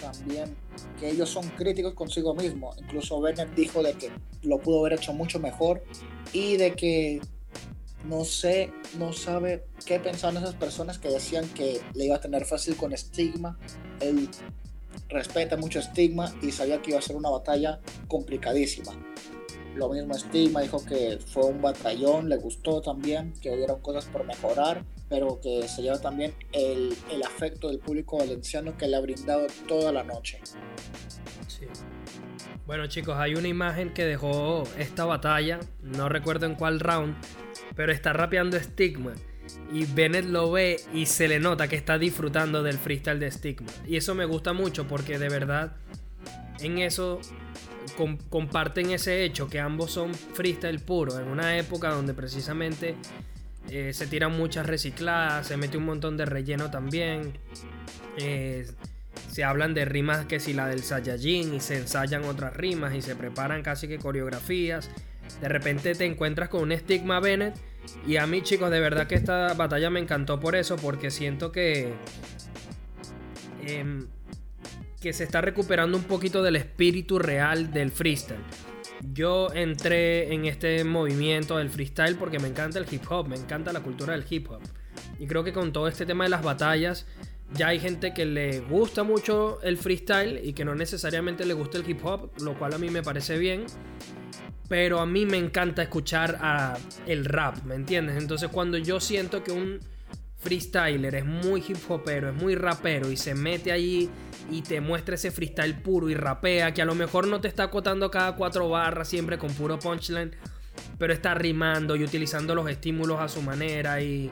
[0.00, 0.56] también
[0.98, 2.74] que ellos son críticos consigo mismo.
[2.78, 4.10] Incluso Bennett dijo de que
[4.42, 5.82] lo pudo haber hecho mucho mejor
[6.32, 7.20] y de que
[8.04, 12.44] no sé, no sabe qué pensaban esas personas que decían que le iba a tener
[12.44, 13.58] fácil con estigma.
[14.00, 14.28] Él
[15.08, 18.92] respeta mucho estigma y sabía que iba a ser una batalla complicadísima.
[19.76, 24.24] Lo mismo Estigma dijo que fue un batallón, le gustó también, que hubieron cosas por
[24.24, 29.46] mejorar, pero que se lleva también el, afecto del público valenciano que le ha brindado
[29.68, 30.40] toda la noche.
[32.66, 37.16] Bueno chicos, hay una imagen que dejó esta batalla, no recuerdo en cuál round,
[37.76, 39.12] pero está rapeando Stigma.
[39.72, 43.70] Y Bennett lo ve y se le nota que está disfrutando del freestyle de Stigma.
[43.86, 45.76] Y eso me gusta mucho porque de verdad
[46.60, 47.20] en eso
[48.28, 52.96] comparten ese hecho que ambos son freestyle puro, en una época donde precisamente
[53.68, 57.38] eh, se tiran muchas recicladas, se mete un montón de relleno también.
[58.16, 58.66] Eh,
[59.30, 63.02] se hablan de rimas que si la del Saiyajin y se ensayan otras rimas y
[63.02, 64.90] se preparan casi que coreografías.
[65.40, 67.54] De repente te encuentras con un Stigma Bennett
[68.06, 71.52] y a mí chicos de verdad que esta batalla me encantó por eso porque siento
[71.52, 71.94] que...
[73.62, 74.08] Em,
[75.00, 78.40] que se está recuperando un poquito del espíritu real del freestyle.
[79.12, 83.72] Yo entré en este movimiento del freestyle porque me encanta el hip hop, me encanta
[83.72, 84.60] la cultura del hip hop.
[85.18, 87.06] Y creo que con todo este tema de las batallas,
[87.54, 91.78] ya hay gente que le gusta mucho el freestyle y que no necesariamente le gusta
[91.78, 93.64] el hip hop, lo cual a mí me parece bien.
[94.68, 98.16] Pero a mí me encanta escuchar a el rap, ¿me entiendes?
[98.18, 99.80] Entonces cuando yo siento que un
[100.40, 104.10] freestyler es muy hip hopero, es muy rapero y se mete allí
[104.50, 107.64] y te muestra ese freestyle puro y rapea, que a lo mejor no te está
[107.64, 110.34] acotando cada cuatro barras siempre con puro punchline,
[110.98, 114.30] pero está rimando y utilizando los estímulos a su manera y,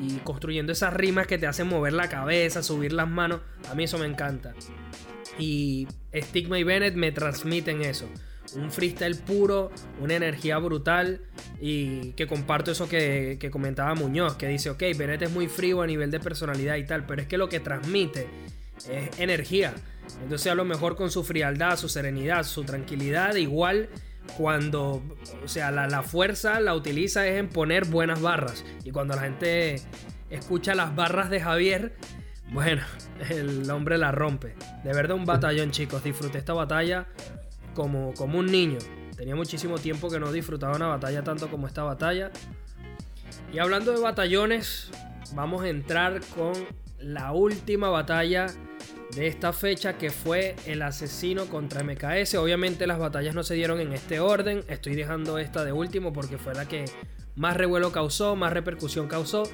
[0.00, 3.40] y construyendo esas rimas que te hacen mover la cabeza, subir las manos.
[3.70, 4.54] A mí eso me encanta.
[5.38, 8.08] Y Stigma y Bennett me transmiten eso
[8.56, 11.20] un freestyle puro, una energía brutal
[11.60, 15.86] y que comparto eso que, comentaba Muñoz, que dice, ok, Bennett es muy frío a
[15.86, 18.28] nivel de personalidad y tal, pero es que lo que transmite
[18.90, 19.74] es energía.
[20.22, 23.88] Entonces a lo mejor con su frialdad, su serenidad, su tranquilidad, igual
[24.36, 25.02] cuando,
[25.44, 28.64] o sea, la, la fuerza la utiliza es en poner buenas barras.
[28.84, 29.80] Y cuando la gente
[30.30, 31.94] escucha las barras de Javier,
[32.52, 32.82] bueno,
[33.30, 34.54] el hombre la rompe.
[34.84, 36.04] De verdad un batallón, chicos.
[36.04, 37.06] Disfruté esta batalla
[37.74, 38.78] como, como un niño.
[39.16, 42.30] Tenía muchísimo tiempo que no disfrutaba una batalla tanto como esta batalla.
[43.52, 44.90] Y hablando de batallones,
[45.34, 46.52] vamos a entrar con
[46.98, 48.46] la última batalla
[49.14, 52.34] de esta fecha que fue el asesino contra MKS.
[52.36, 54.64] Obviamente las batallas no se dieron en este orden.
[54.68, 56.84] Estoy dejando esta de último porque fue la que
[57.36, 59.44] más revuelo causó, más repercusión causó.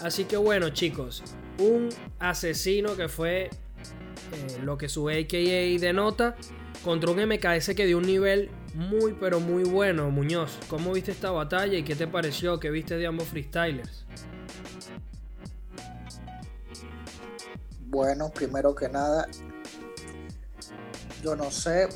[0.00, 1.22] Así que bueno chicos,
[1.58, 1.88] un
[2.18, 6.36] asesino que fue eh, lo que su AKA denota
[6.84, 10.10] contra un MKS que dio un nivel muy pero muy bueno.
[10.10, 12.58] Muñoz, ¿cómo viste esta batalla y qué te pareció?
[12.60, 14.06] ¿Qué viste de ambos freestylers?
[17.86, 19.26] Bueno, primero que nada,
[21.22, 21.88] yo no sé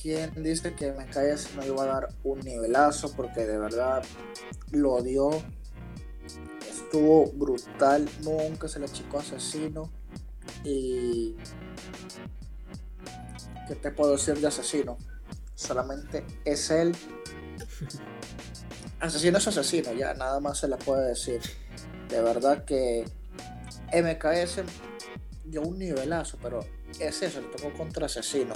[0.00, 4.04] quién dice que MKS no iba a dar un nivelazo porque de verdad
[4.70, 5.30] lo dio.
[6.68, 9.90] Estuvo brutal, nunca se le achicó asesino
[10.62, 11.34] y
[13.66, 14.98] ¿qué te puedo decir de asesino?
[15.54, 16.94] Solamente es él.
[19.00, 21.40] asesino es asesino, ya nada más se le puede decir.
[22.08, 23.04] De verdad que
[23.92, 24.62] MKS
[25.44, 26.60] dio un nivelazo, pero
[26.98, 28.54] es eso, le tocó contra asesino.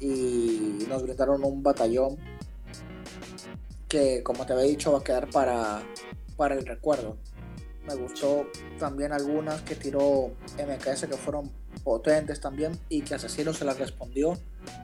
[0.00, 2.16] Y nos brindaron un batallón
[3.88, 5.82] que, como te había dicho, va a quedar para,
[6.36, 7.16] para el recuerdo.
[7.86, 8.46] Me gustó
[8.78, 11.50] también algunas que tiró MKS que fueron
[11.88, 14.38] potentes también y que Asesino se las respondió.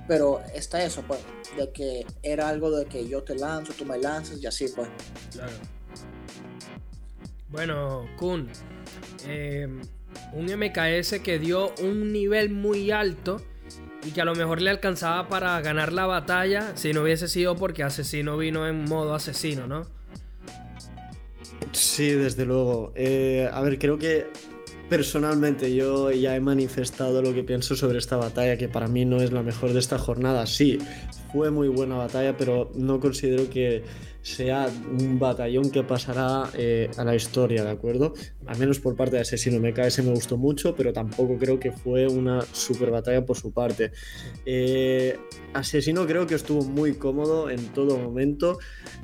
[0.09, 1.21] Pero está eso, pues,
[1.55, 4.89] de que era algo de que yo te lanzo, tú me lanzas y así, pues.
[5.33, 5.53] Claro.
[7.51, 8.49] Bueno, Kun,
[9.27, 9.69] eh,
[10.33, 13.37] un MKS que dio un nivel muy alto
[14.03, 17.55] y que a lo mejor le alcanzaba para ganar la batalla si no hubiese sido
[17.55, 19.87] porque Asesino vino en modo asesino, ¿no?
[21.73, 22.93] Sí, desde luego.
[22.95, 24.27] Eh, a ver, creo que
[24.89, 29.23] personalmente yo ya he manifestado lo que pienso sobre esta batalla, que para mí no
[29.23, 30.47] es la mejor de esta jornada.
[30.47, 30.79] Sí,
[31.33, 33.83] fue muy buena batalla, pero no considero que
[34.25, 38.15] sea un batallón que pasará eh, a la historia, ¿de acuerdo?
[38.47, 42.07] Al menos por parte de Asesino MKS me gustó mucho, pero tampoco creo que fue
[42.09, 43.93] una super batalla por su parte.
[44.47, 45.19] Eh,
[45.53, 48.59] Asesino creo que estuvo muy cómodo en todo momento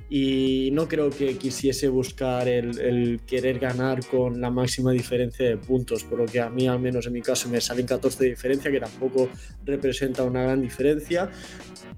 [0.09, 6.03] y no creo que quisiese buscar el, querer ganar con la máxima diferencia de puntos,
[6.03, 8.71] por lo que a mí al menos en mi caso me salen 14 de diferencia,
[8.71, 9.29] que tampoco
[9.67, 11.31] representa una gran diferencia,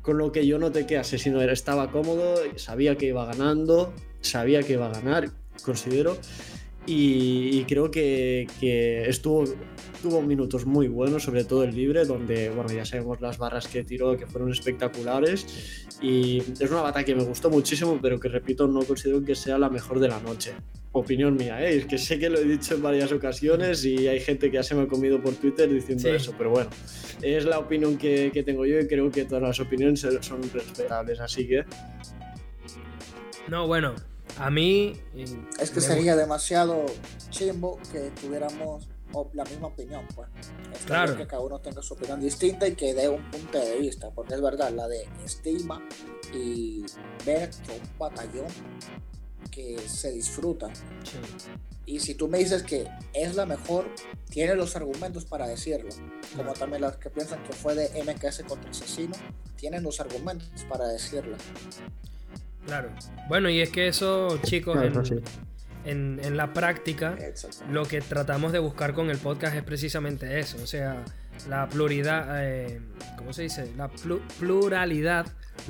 [0.02, 4.74] con lo que yo noté que Asesino estaba cómodo, sabía que iba ganando, sabía que
[4.74, 5.30] iba a ganar,
[5.64, 6.16] considero,
[6.84, 8.46] y, creo que,
[9.06, 9.44] estuvo
[10.02, 13.84] tuvo minutos muy buenos, sobre todo el libre, donde bueno, ya sabemos las barras que
[13.84, 18.66] tiró que fueron espectaculares y es una batalla que me gustó muchísimo, pero que repito,
[18.66, 20.54] no considero que sea la mejor de la noche.
[20.95, 21.78] Opinión mía, ¿eh?
[21.78, 24.62] es que sé que lo he dicho en varias ocasiones y hay gente que ya
[24.62, 26.68] se me ha comido por Twitter diciendo eso, pero bueno,
[27.22, 31.18] es la opinión que, que tengo yo y creo que todas las opiniones son respetables,
[31.20, 31.64] así que...
[33.49, 33.95] No, bueno,
[34.38, 34.95] a mí.
[35.59, 36.86] Es que sería demasiado
[37.30, 38.88] chimbo que tuviéramos
[39.34, 40.28] la misma opinión, pues.
[40.86, 41.16] claro.
[41.16, 44.34] Que cada uno tenga su opinión distinta y que dé un punto de vista, porque
[44.34, 45.82] es verdad, la de estima
[46.32, 46.84] y
[47.26, 48.47] ver un batallón
[49.51, 50.68] que se disfruta.
[51.84, 53.86] Y si tú me dices que es la mejor,
[54.30, 55.90] tiene los argumentos para decirlo.
[56.36, 59.14] Como también las que piensan que fue de MKS contra Asesino,
[59.57, 61.36] tienen los argumentos para decirlo.
[62.66, 62.90] Claro.
[63.28, 64.78] Bueno, y es que eso, chicos,
[65.84, 67.18] en, en, la práctica,
[67.68, 70.59] lo que tratamos de buscar con el podcast es precisamente eso.
[70.62, 71.05] O sea,
[71.49, 72.80] la pluralidad, eh,
[73.16, 73.72] ¿cómo se dice?
[73.76, 73.88] La
[74.38, 75.26] pluralidad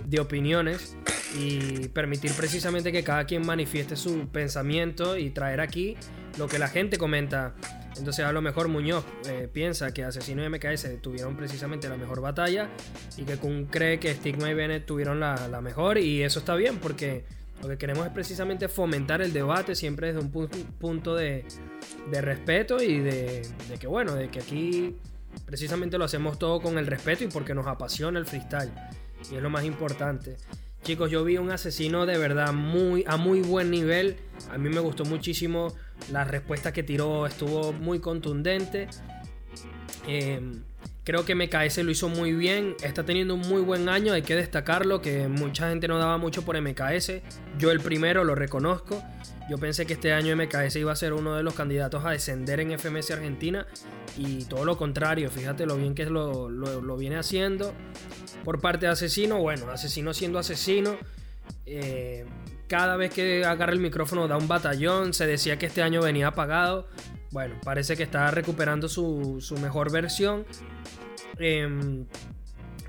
[0.07, 0.97] de opiniones
[1.39, 5.97] y permitir precisamente que cada quien manifieste su pensamiento y traer aquí
[6.39, 7.55] lo que la gente comenta.
[7.97, 12.21] Entonces a lo mejor Muñoz eh, piensa que Asesino y MKS tuvieron precisamente la mejor
[12.21, 12.71] batalla
[13.17, 16.79] y que Kun cree que Stigma y Bennett tuvieron la, mejor y eso está bien
[16.79, 17.25] porque
[17.61, 20.31] lo que queremos es precisamente fomentar el debate siempre desde un
[20.79, 21.45] punto de,
[22.11, 24.97] respeto y de, de, que bueno, de que aquí
[25.45, 28.73] precisamente lo hacemos todo con el respeto y porque nos apasiona el freestyle
[29.31, 30.37] y es lo más importante.
[30.83, 34.17] Chicos, yo vi un asesino de verdad muy, a muy buen nivel.
[34.51, 35.73] A mí me gustó muchísimo
[36.11, 38.89] la respuesta que tiró, estuvo muy contundente.
[40.09, 40.65] Em,
[41.05, 42.75] creo que MKS lo hizo muy bien.
[42.83, 46.43] Está teniendo un muy buen año, hay que destacarlo, que mucha gente no daba mucho
[46.45, 47.23] por MKS.
[47.59, 49.03] Yo el primero lo reconozco.
[49.49, 52.61] Yo pensé que este año MKS iba a ser uno de los candidatos a descender
[52.61, 53.67] en FMS Argentina
[54.17, 57.75] y todo lo contrario, fíjate lo bien que lo, lo, viene haciendo.
[58.45, 60.97] Por parte de Asesino, bueno, Asesino siendo Asesino,
[61.67, 62.25] eh,
[62.67, 66.29] cada vez que agarra el micrófono da un batallón, se decía que este año venía
[66.29, 66.89] apagado,
[67.31, 70.45] bueno, parece que está recuperando su, su mejor versión.
[71.39, 72.07] Em,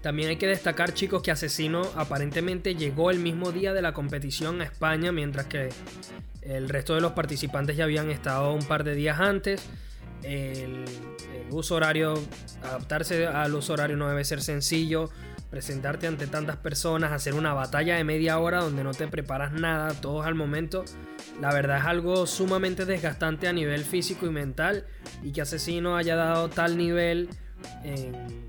[0.02, 4.60] también hay que destacar, chicos, que Asesino aparentemente llegó el mismo día de la competición
[4.62, 5.70] a España, mientras que
[6.42, 9.64] el resto de los participantes ya habían estado un par de días antes.
[10.24, 10.84] El,
[11.52, 12.16] uso horario,
[12.64, 15.10] adaptarse al uso horario no debe ser sencillo.
[15.54, 19.94] Presentarte ante tantas personas, hacer una batalla de media hora donde no te preparas nada,
[19.94, 20.84] todos al momento.
[21.40, 24.88] La verdad es algo sumamente desgastante a nivel físico y mental.
[25.22, 27.30] Y que Asesino haya dado tal nivel
[27.84, 28.42] en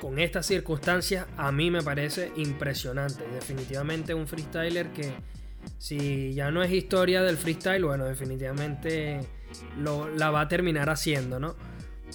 [0.00, 3.24] con estas circunstancias a mí me parece impresionante.
[3.32, 5.14] Definitivamente un freestyler que
[5.78, 9.18] si ya no es historia del freestyle, bueno, definitivamente
[9.78, 11.56] lo, la va a terminar haciendo, ¿no?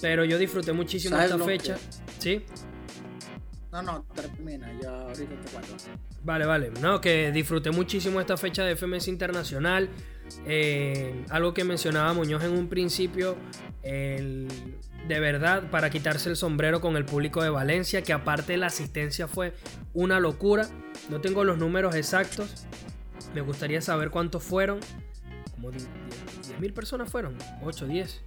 [0.00, 1.76] Pero yo disfruté muchísimo esta fecha.
[2.18, 2.46] ¿Sí?
[3.72, 5.76] No, no, termina, ya ahorita te cuento.
[6.24, 6.70] Vale, vale.
[6.80, 9.88] No, que disfruté muchísimo esta fecha de FMS Internacional.
[10.46, 13.36] Eh, algo que mencionaba Muñoz en un principio,
[13.82, 14.48] el
[15.08, 19.28] de verdad para quitarse el sombrero con el público de Valencia, que aparte la asistencia
[19.28, 19.54] fue
[19.94, 20.68] una locura.
[21.08, 22.66] No tengo los números exactos,
[23.34, 24.80] Me gustaría saber cuántos fueron.
[25.52, 27.36] Como 10.000 personas fueron.
[27.62, 28.22] 8, 10.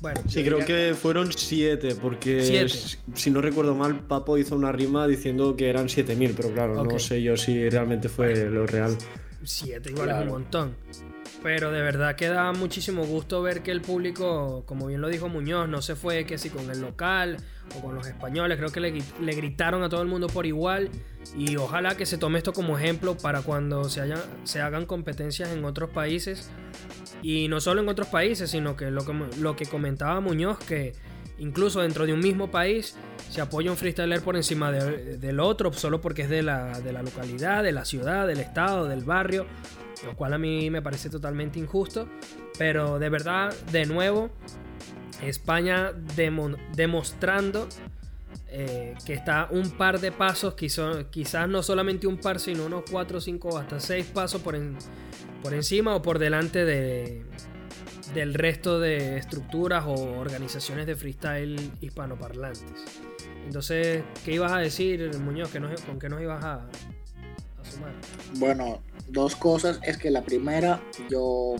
[0.00, 2.68] Bueno, sí, creo que fueron 7, porque
[3.14, 6.98] si no recuerdo mal, Papo hizo una rima diciendo que eran 7.000, pero claro, no
[6.98, 8.96] sé yo si realmente fue lo real.
[9.42, 10.76] 7 igual es un montón.
[11.46, 15.28] Pero de verdad que da muchísimo gusto ver que el público, como bien lo dijo
[15.28, 17.36] Muñoz, no se fue que si con el local
[17.76, 20.90] o con los españoles, creo que le, gritaron a todo el mundo por igual
[21.38, 25.90] y ojalá que se tome esto como ejemplo para cuando se, hagan competencias en otros
[25.90, 26.50] países
[27.22, 29.04] y no solo en otros países, sino que lo,
[29.38, 30.94] lo que comentaba Muñoz, que
[31.38, 32.96] incluso dentro de un mismo país
[33.30, 37.62] se apoya un freestyler por encima del otro, solo porque es de de la localidad,
[37.62, 39.46] de la ciudad, del estado, del barrio
[40.04, 42.08] lo cual a mí me parece totalmente injusto,
[42.58, 44.30] pero de verdad, de nuevo,
[45.22, 45.92] España
[46.74, 47.68] demostrando
[48.48, 53.20] eh, que está un par de pasos, quizás no solamente un par, sino unos 4,
[53.20, 54.54] 5 hasta 6 pasos por,
[55.52, 57.24] encima o por delante de,
[58.14, 62.84] del resto de estructuras o organizaciones de freestyle hispanoparlantes.
[63.44, 65.50] Entonces, ¿qué ibas a decir, Muñoz?
[65.86, 66.66] ¿Con qué nos ibas a?
[68.34, 69.80] Bueno, dos cosas.
[69.82, 71.56] Es que la primera, yo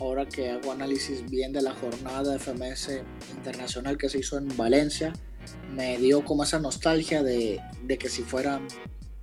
[0.00, 3.02] ahora que hago análisis bien de la jornada de FMS
[3.36, 5.12] internacional que se hizo en Valencia,
[5.74, 7.60] me dio como esa nostalgia de,
[7.98, 8.66] que si fueran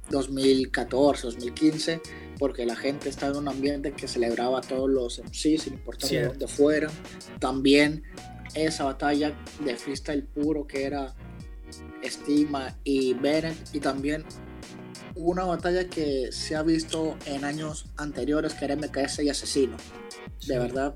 [0.09, 2.01] 2014, 2015,
[2.37, 6.09] porque la gente estaba en un ambiente que celebraba a todos los MCs, sin importar
[6.09, 6.91] de dónde fueran.
[7.39, 8.03] También
[8.53, 11.13] esa batalla de freestyle puro que era
[12.01, 14.23] Estima y Bennett, y también
[15.17, 19.77] una batalla que se ha visto en años anteriores, que era MKS y Asesino.
[20.47, 20.95] De verdad,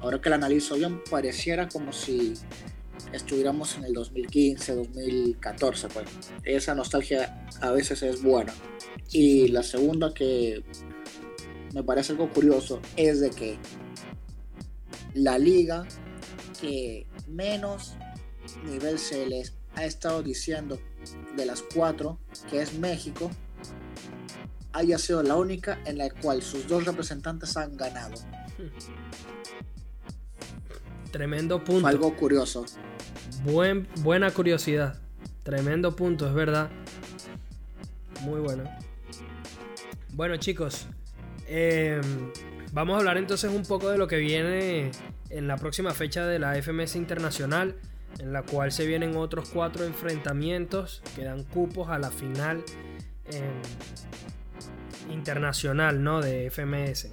[0.00, 2.34] ahora que la analizo bien, pareciera como si
[3.12, 5.88] estuviéramos en el 2015, 2014.
[5.88, 6.06] Pues.
[6.44, 8.52] Esa nostalgia a veces es buena.
[9.10, 10.64] Y la segunda que
[11.72, 13.58] me parece algo curioso es de que
[15.14, 15.86] la liga
[16.60, 17.94] que menos
[18.64, 20.78] nivel se les ha estado diciendo
[21.36, 22.18] de las cuatro,
[22.50, 23.30] que es México,
[24.72, 28.14] haya sido la única en la cual sus dos representantes han ganado.
[31.10, 31.86] Tremendo punto.
[31.86, 32.66] Algo curioso.
[33.44, 35.00] Buen, buena curiosidad.
[35.44, 36.70] Tremendo punto, es verdad.
[38.22, 38.64] Muy bueno.
[40.14, 40.86] Bueno chicos,
[41.46, 42.30] em,
[42.72, 44.90] vamos a hablar entonces un poco de lo que viene
[45.30, 47.76] en la próxima fecha de la FMS Internacional,
[48.18, 52.62] en la cual se vienen otros cuatro enfrentamientos que dan cupos a la final.
[53.26, 53.62] Em,
[55.12, 56.20] internacional, ¿no?
[56.20, 57.10] De FMS.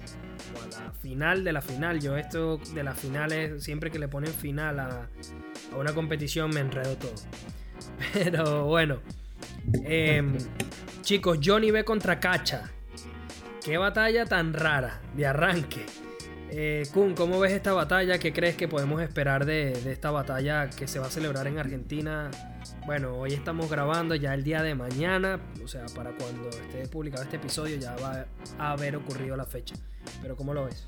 [0.54, 2.00] O a la final de la final.
[2.00, 5.08] Yo esto de las finales, siempre que le ponen final a,
[5.76, 7.14] una competición me enredo todo.
[8.14, 9.00] Pero bueno.
[9.84, 10.36] Em,
[11.02, 12.70] chicos, Johnny B contra Cacha.
[13.64, 15.86] Qué batalla tan rara de arranque.
[16.54, 18.18] Eh, Kun, ¿cómo ves esta batalla?
[18.18, 21.58] ¿Qué crees que podemos esperar de, de, esta batalla que se va a celebrar en
[21.58, 22.30] Argentina?
[22.84, 27.22] Bueno, hoy estamos grabando ya el día de mañana, o sea, para cuando esté publicado
[27.22, 28.26] este episodio ya va
[28.58, 29.76] a haber ocurrido la fecha.
[30.20, 30.86] Pero ¿cómo lo ves?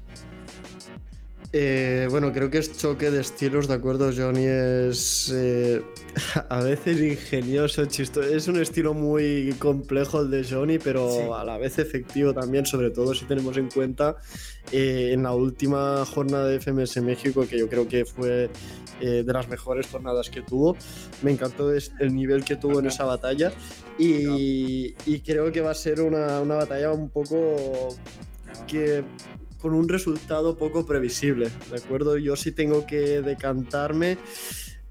[1.53, 4.11] Eh, bueno, creo que es choque de estilos, ¿de acuerdo?
[4.17, 5.83] Johnny es eh,
[6.49, 8.29] a veces ingenioso, chistoso.
[8.29, 12.91] Es un estilo muy complejo el de Johnny, pero a la vez efectivo también, sobre
[12.91, 14.17] todo si tenemos en cuenta
[14.73, 18.51] eh, en la última jornada de FMS México, que yo creo que fue
[19.01, 20.77] de las mejores jornadas que tuvo.
[21.23, 23.53] Me encantó el nivel que tuvo en esa batalla
[23.99, 27.95] y, creo que va a ser una, una batalla un poco
[28.67, 29.05] que
[29.65, 32.19] con un resultado poco previsible, ¿de acuerdo?
[32.19, 34.19] Yo sí tengo que decantarme.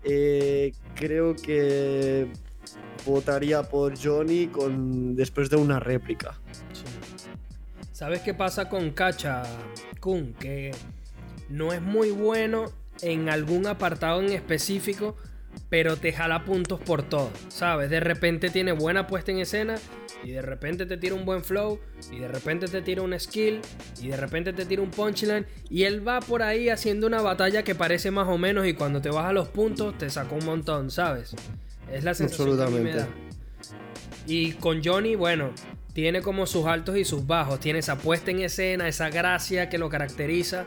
[0.03, 2.31] Eh, creo que
[3.05, 6.39] votaría por Johnny con, después de una réplica.
[7.91, 9.43] ¿Sabes qué pasa con Kacha
[9.99, 10.33] Kun?
[10.39, 10.71] Que
[11.49, 12.65] no es muy bueno
[13.03, 15.15] en algún apartado en específico,
[15.69, 17.89] pero te jala puntos por todo, ¿sabes?
[17.89, 19.75] De repente tiene buena puesta en escena
[20.23, 21.79] y de repente te tira un buen flow
[22.11, 23.61] y de repente te tira un skill
[24.01, 27.63] y de repente te tira un punchline y él va por ahí haciendo una batalla
[27.63, 30.91] que parece más o menos y cuando te baja los puntos te sacó un montón,
[30.91, 31.35] ¿sabes?
[31.91, 33.07] Es la sensación que me da.
[34.25, 35.51] Y con Johnny, bueno,
[35.93, 39.77] tiene como sus altos y sus bajos, tiene esa puesta en escena, esa gracia que
[39.77, 40.65] lo caracteriza.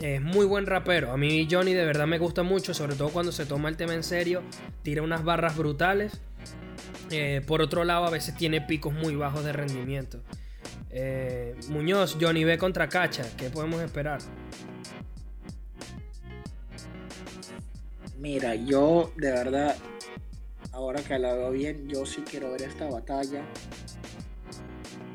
[0.00, 1.12] Es muy buen rapero.
[1.12, 3.94] A mí Johnny de verdad me gusta mucho, sobre todo cuando se toma el tema
[3.94, 4.42] en serio.
[4.82, 6.20] Tira unas barras brutales.
[7.10, 10.20] Eh, por otro lado, a veces tiene picos muy bajos de rendimiento.
[10.90, 14.18] Eh, Muñoz, Johnny B contra Cacha, ¿qué podemos esperar?
[18.18, 19.76] Mira, yo de verdad,
[20.72, 23.44] ahora que la veo bien, yo sí quiero ver esta batalla.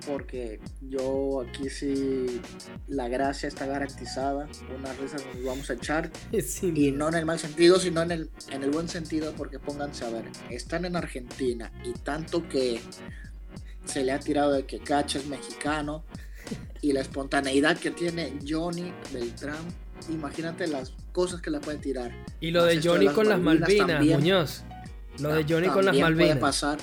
[0.05, 2.41] Porque yo aquí sí
[2.87, 4.47] la gracia está garantizada,
[4.77, 8.29] unas risas nos vamos a echar y no en el mal sentido, sino en el,
[8.49, 12.81] en el buen sentido porque pónganse a ver, están en Argentina y tanto que
[13.85, 16.03] se le ha tirado de que Cacha es mexicano
[16.81, 19.65] y la espontaneidad que tiene Johnny Beltrán,
[20.09, 22.11] imagínate las cosas que le puede tirar.
[22.39, 24.63] Y lo de Johnny con las Malvinas, Muñoz.
[25.19, 26.29] Lo de Johnny con las Malvinas.
[26.29, 26.79] Puede pasar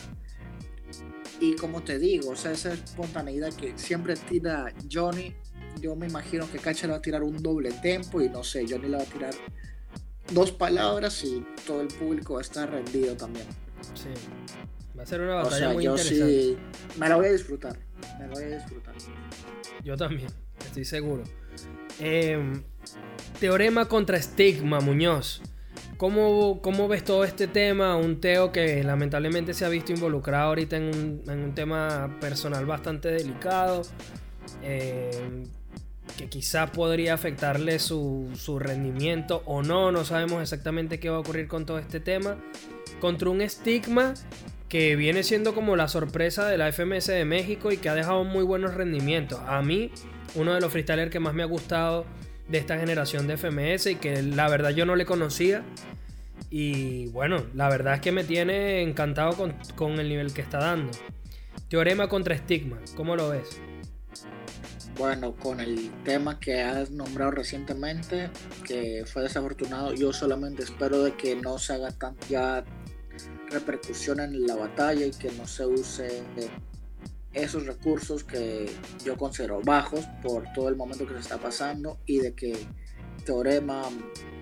[1.41, 5.35] y como te digo, o sea, esa espontaneidad que siempre tira Johnny,
[5.81, 8.67] yo me imagino que Cacha le va a tirar un doble tempo y no sé,
[8.69, 9.35] Johnny le va a tirar
[10.33, 13.47] dos palabras y todo el público va a estar rendido también.
[13.95, 14.09] Sí.
[14.99, 16.57] Va a ser una batalla muy yo Sí,
[16.99, 17.79] me la voy a disfrutar.
[18.19, 18.95] Me la voy a disfrutar.
[19.85, 20.29] Yo también,
[20.67, 21.23] estoy seguro.
[22.01, 22.63] Em,
[23.39, 25.41] teorema contra estigma, Muñoz.
[25.99, 27.97] ¿Cómo, ¿Cómo, ves todo este tema?
[27.97, 32.65] Un Teo que lamentablemente se ha visto involucrado ahorita en un, en un tema personal
[32.67, 33.83] bastante delicado.
[34.63, 35.11] Eh,
[36.17, 39.91] que quizás podría afectarle su, su, rendimiento o no.
[39.91, 42.37] No sabemos exactamente qué va a ocurrir con todo este tema.
[43.01, 44.15] Contra un estigma
[44.69, 48.23] que viene siendo como la sorpresa de la FMS de México y que ha dejado
[48.23, 49.41] muy buenos rendimientos.
[49.49, 49.91] A mí,
[50.37, 52.05] uno de los freestylers que más me ha gustado
[52.49, 55.65] de esta generación de FMS y que la verdad yo no le conocía.
[56.51, 59.37] Y bueno, la verdad es que me tiene encantado
[59.77, 60.91] con, el nivel que está dando.
[61.69, 63.61] Teorema contra estigma, ¿cómo lo ves?
[64.97, 68.31] Bueno, con el tema que has nombrado recientemente,
[68.67, 72.65] que fue desafortunado, yo solamente espero de que no se haga tan ya
[73.51, 76.23] repercusión en la batalla y que no se use
[77.43, 78.71] esos recursos que
[79.05, 82.57] yo considero bajos por todo el momento que se está pasando y de que
[83.25, 83.83] Teorema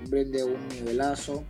[0.09, 1.45] brinde un nivelazo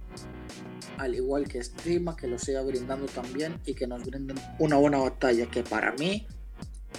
[0.98, 4.98] al igual que Estima que lo siga brindando también y que nos brinden una buena
[4.98, 6.26] batalla que para mí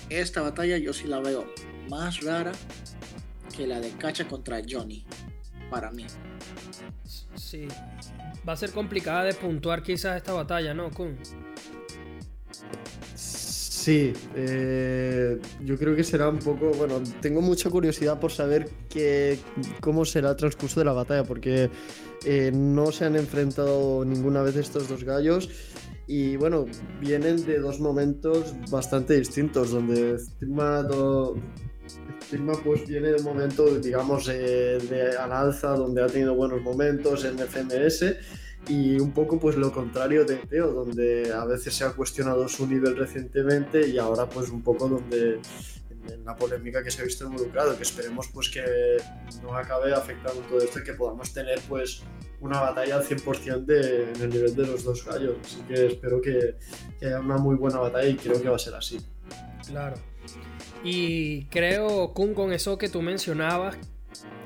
[0.09, 1.45] esta batalla yo sí la veo
[1.89, 2.51] más rara
[3.55, 5.05] que la de Cacha contra Johnny
[5.69, 6.05] para mí.
[7.35, 7.67] Sí
[8.47, 11.17] va a ser complicada de puntuar quizás esta batalla no Kun
[13.87, 18.67] Sí, eh, yo creo que será un poco, bueno, tengo mucha curiosidad por saber
[19.79, 21.69] cómo será el transcurso de la batalla, porque
[22.25, 25.49] eh, no se han enfrentado ninguna vez estos dos gallos.
[26.05, 26.65] Y bueno,
[26.99, 30.85] vienen de dos momentos bastante distintos, donde Stigma,
[32.65, 37.39] pues viene de un momento, digamos, de al alza, donde ha tenido buenos momentos en
[37.39, 38.03] FMS
[38.67, 42.67] y un poco pues lo contrario de Teo, donde a veces se ha cuestionado su
[42.67, 45.39] nivel recientemente y ahora pues un poco donde
[46.11, 48.63] en la polémica que se ha visto involucrado, que esperemos pues que
[49.41, 52.03] no acabe afectando todo esto y que podamos tener pues
[52.39, 55.35] una batalla al 100% de, en el nivel de los dos gallos.
[55.43, 56.55] Así que espero que,
[56.99, 58.99] que haya una muy buena batalla y creo que va a ser así.
[59.67, 59.95] Claro.
[60.83, 63.77] Y creo, Kun, con eso que tú mencionabas,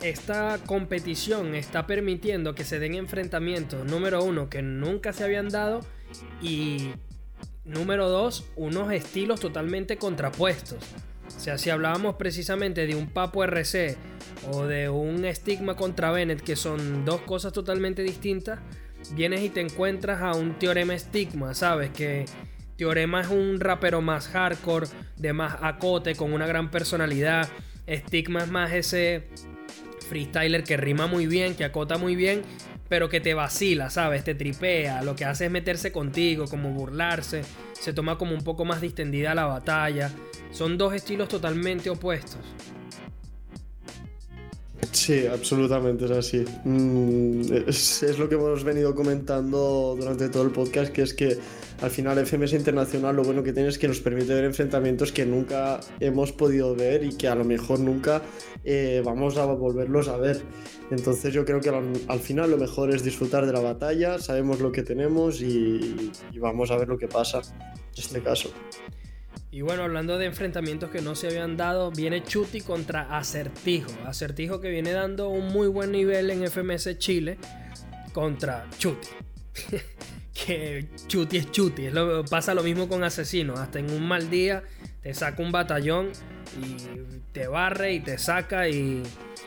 [0.02, 5.82] esta competición está permitiendo que se den enfrentamientos, número uno, que nunca se habían dado
[6.42, 6.92] y
[7.66, 10.80] número dos, unos estilos totalmente contrapuestos.
[11.28, 13.98] O sea, si hablábamos precisamente de un Papo RC
[14.52, 18.60] o de un Stigma contra Bennett, que son dos cosas totalmente distintas,
[19.14, 21.92] vienes y te encuentras a un Teorema Stigma, ¿sabes?
[21.92, 22.26] Que
[22.76, 27.48] Teorema es un rapero más hardcore, de más acote, con una gran personalidad.
[27.88, 29.30] Stigma es más ese
[30.12, 32.42] freestyler que rima muy bien, que acota muy bien,
[32.90, 34.26] pero que te vacila, ¿sabes?
[34.26, 38.66] Te tripea, lo que hace es meterse contigo, como burlarse, se toma como un poco
[38.66, 40.12] más distendida la batalla.
[40.52, 42.42] Son dos estilos totalmente opuestos.
[44.92, 46.46] Sí, absolutamente es así.
[46.64, 51.38] Mm, es, lo que hemos venido comentando durante todo el podcast, que es que
[51.82, 55.26] al final FMS Internacional lo bueno que tiene es que nos permite ver enfrentamientos que
[55.26, 58.22] nunca hemos podido ver y que a lo mejor nunca
[58.64, 60.42] eh, vamos a volverlos a ver.
[60.90, 64.72] Entonces yo creo que al, final lo mejor es disfrutar de la batalla, sabemos lo
[64.72, 68.52] que tenemos y, y vamos a ver lo que pasa en este caso.
[69.54, 73.92] Y bueno, hablando de enfrentamientos que no se habían dado, viene Chuti contra Acertijo.
[74.06, 77.38] Acertijo que viene dando un muy buen nivel en FMS Chile
[78.14, 79.10] contra Chuti.
[80.34, 81.90] que Chuti es Chuti.
[82.30, 83.56] pasa lo mismo con Asesino.
[83.56, 84.64] Hasta en un mal día
[85.02, 86.12] te saca un batallón
[86.62, 88.70] y te barre y te saca.
[88.70, 89.04] Y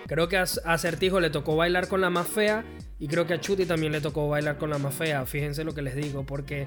[0.07, 2.63] creo que a Acertijo le tocó bailar con la más fea.
[2.99, 4.95] Y creo que a Chuti también le tocó bailar con la más.
[5.27, 6.25] Fíjense lo que les digo.
[6.25, 6.67] Porque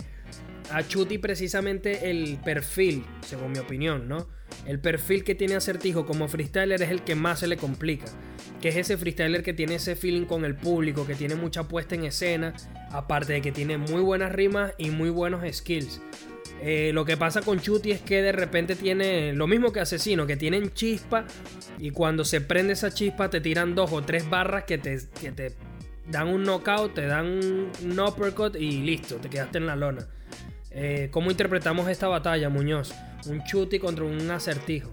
[0.72, 4.28] a Chuti precisamente el perfil, según mi opinión, ¿no?
[4.66, 8.06] El perfil que tiene Acertijo como freestyler es el que más se le complica.
[8.62, 11.96] Que es ese freestyler que tiene ese feeling con el público, que tiene mucha puesta
[11.96, 12.54] en escena,
[12.92, 16.02] aparte de que tiene muy buenas rimas y muy buenos skills.
[16.62, 20.26] Eh, lo que pasa con Chuti es que de repente tiene lo mismo que Asesino,
[20.26, 21.26] que tienen chispa
[21.78, 25.32] y cuando se prende esa chispa te tiran dos o tres barras que te, que
[25.32, 25.54] te
[26.08, 30.08] dan un knockout, te dan un uppercut y listo, te quedaste en la lona.
[30.72, 32.94] Eh, ¿Cómo interpretamos esta batalla, Muñoz?
[33.28, 34.92] Un Chuti contra un acertijo.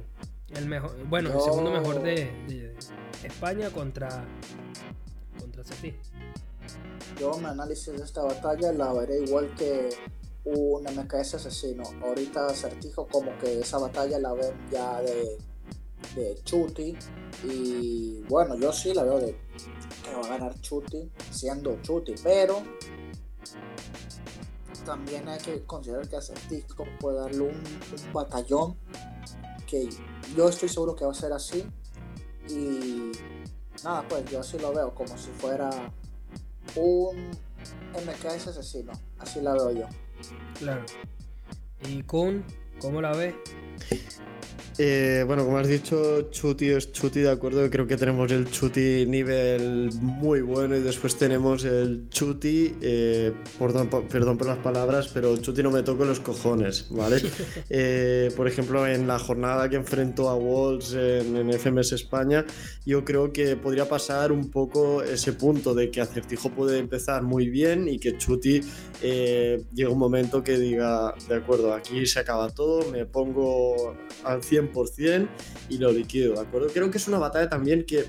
[0.48, 2.74] El mejor, bueno, el segundo mejor de,
[3.22, 4.24] España contra,
[5.38, 5.98] contra acertijo.
[7.18, 9.90] Yo mi análisis de esta batalla la veré igual que
[10.44, 11.82] un MKS asesino.
[12.02, 15.38] Ahorita acertijo como que esa batalla la ven ya de,
[16.14, 16.96] de Chuti.
[17.44, 19.36] Y bueno, yo sí la veo de
[20.14, 22.14] va a ganar Chuti siendo Chuti.
[22.22, 22.62] Pero
[24.84, 27.62] también hay que considerar que Acertijo puede darle un,
[28.12, 28.76] batallón
[29.66, 29.88] que
[30.36, 31.64] yo estoy seguro que va a ser así.
[32.48, 33.12] Y
[33.82, 35.70] nada, pues yo así lo veo como si fuera
[36.76, 37.30] un
[37.92, 38.92] MKS asesino.
[39.18, 39.86] Así la veo yo.
[40.58, 40.84] Claro.
[41.88, 42.44] ¿Y Kun,
[42.80, 43.34] cómo la ves?
[44.76, 47.68] Eh, bueno, como has dicho, Chuti es Chuti, de acuerdo.
[47.70, 53.88] Creo que tenemos el Chuti nivel muy bueno y después tenemos el Chuti, eh, perdón,
[54.36, 57.22] por las palabras, pero Chuti no me toco los cojones, ¿vale?
[57.70, 62.44] Eh, por ejemplo, en la jornada que enfrentó a Wolves en, FMS España,
[62.84, 67.48] yo creo que podría pasar un poco ese punto de que Acertijo puede empezar muy
[67.48, 68.60] bien y que Chuti
[69.02, 74.63] llega un momento que diga, de acuerdo, aquí se acaba todo, me pongo al 100
[74.72, 75.28] 100%
[75.68, 76.68] y lo liquido, ¿de acuerdo?
[76.68, 78.04] Creo que es una batalla también que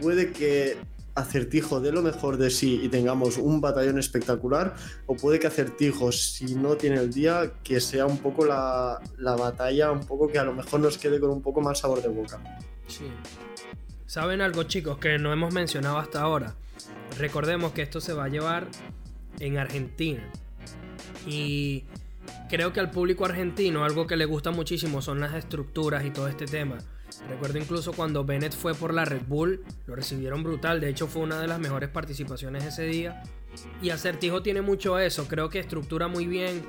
[0.00, 0.76] puede que
[1.14, 4.74] Acertijo dé lo mejor de sí y tengamos un batallón espectacular,
[5.06, 9.36] o puede que Acertijo, si no tiene el día, que sea un poco la, la
[9.36, 12.08] batalla, un poco que a lo mejor nos quede con un poco más sabor de
[12.08, 12.40] boca.
[12.86, 13.04] Sí.
[14.06, 16.54] ¿Saben algo, chicos, que no hemos mencionado hasta ahora?
[17.18, 18.68] Recordemos que esto se va a llevar
[19.38, 20.22] en Argentina.
[21.26, 21.84] Y
[22.52, 26.28] creo que al público argentino algo que le gusta muchísimo son las estructuras y todo
[26.28, 26.76] este tema.
[27.26, 31.22] Recuerdo incluso cuando Bennett fue por la Red Bull, lo recibieron brutal, de hecho fue
[31.22, 33.22] una de las mejores participaciones ese día.
[33.80, 36.62] Y Acertijo tiene mucho eso, creo que estructura muy bien,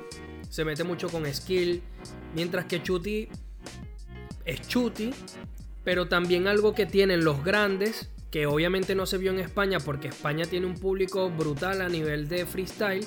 [0.48, 1.82] se mete mucho con skill,
[2.34, 3.28] mientras que Chuti
[4.46, 5.10] es Chuti,
[5.84, 10.08] pero también algo que tienen los grandes, que obviamente no se vio en España porque
[10.08, 13.06] España tiene un público brutal a nivel de freestyle,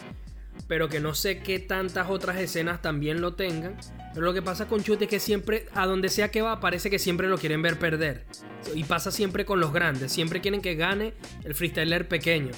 [0.67, 3.77] pero que no sé qué tantas otras escenas también lo tengan.
[4.13, 6.89] Pero lo que pasa con Chuti es que siempre, a donde sea que va, parece
[6.89, 8.25] que siempre lo quieren ver perder.
[8.73, 12.51] Y pasa siempre con los grandes, siempre quieren que gane el freestyler pequeño.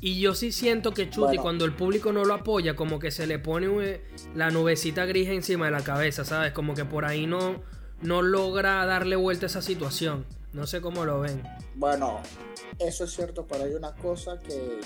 [0.00, 3.26] Y yo sí siento que Chuti, cuando el público no lo apoya, como que se
[3.26, 4.00] le pone
[4.34, 6.52] la nubecita gris encima de la cabeza, ¿sabes?
[6.52, 7.62] Como que por ahí no,
[8.02, 10.24] no logra darle vuelta a esa situación.
[10.52, 11.42] No sé cómo lo ven.
[11.74, 12.20] Bueno,
[12.78, 14.80] eso es cierto, pero hay una cosa que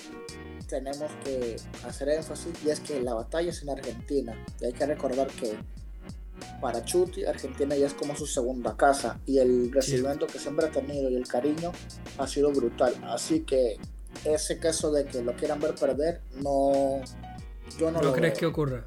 [0.72, 1.56] tenemos que
[1.86, 4.34] hacer énfasis y es que la batalla es en Argentina.
[4.58, 5.52] Y hay que recordar que
[6.62, 10.70] para Chuti, Argentina ya es como su segunda casa y el recibimiento que siempre ha
[10.70, 11.72] tenido y el cariño
[12.16, 12.94] ha sido brutal.
[13.02, 13.76] Así que
[14.24, 17.02] ese caso de que lo quieran ver perder, no.
[17.78, 18.86] Yo no, lo crees que ocurra?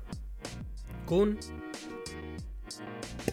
[1.05, 1.37] ¿Kun?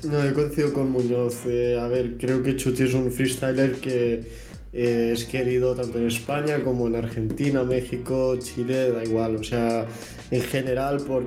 [0.02, 1.46] No, he coincido con Muñoz.
[1.46, 6.62] Eh, a ver, creo que Chuti es un freestyler que es querido tanto en España
[6.64, 9.36] como en Argentina, México, Chile, da igual.
[9.36, 9.86] O sea,
[10.30, 11.24] en general, por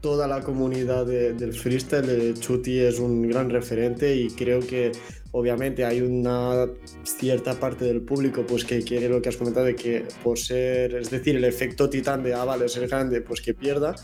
[0.00, 4.92] toda la comunidad del freestyle, Chuti es un gran referente y creo que
[5.32, 6.66] obviamente hay una
[7.02, 10.94] cierta parte del público pues que quiere lo que has comentado de que por ser,
[10.94, 13.96] es decir, el efecto titán de ah, vale, ser grande, pues que pierda,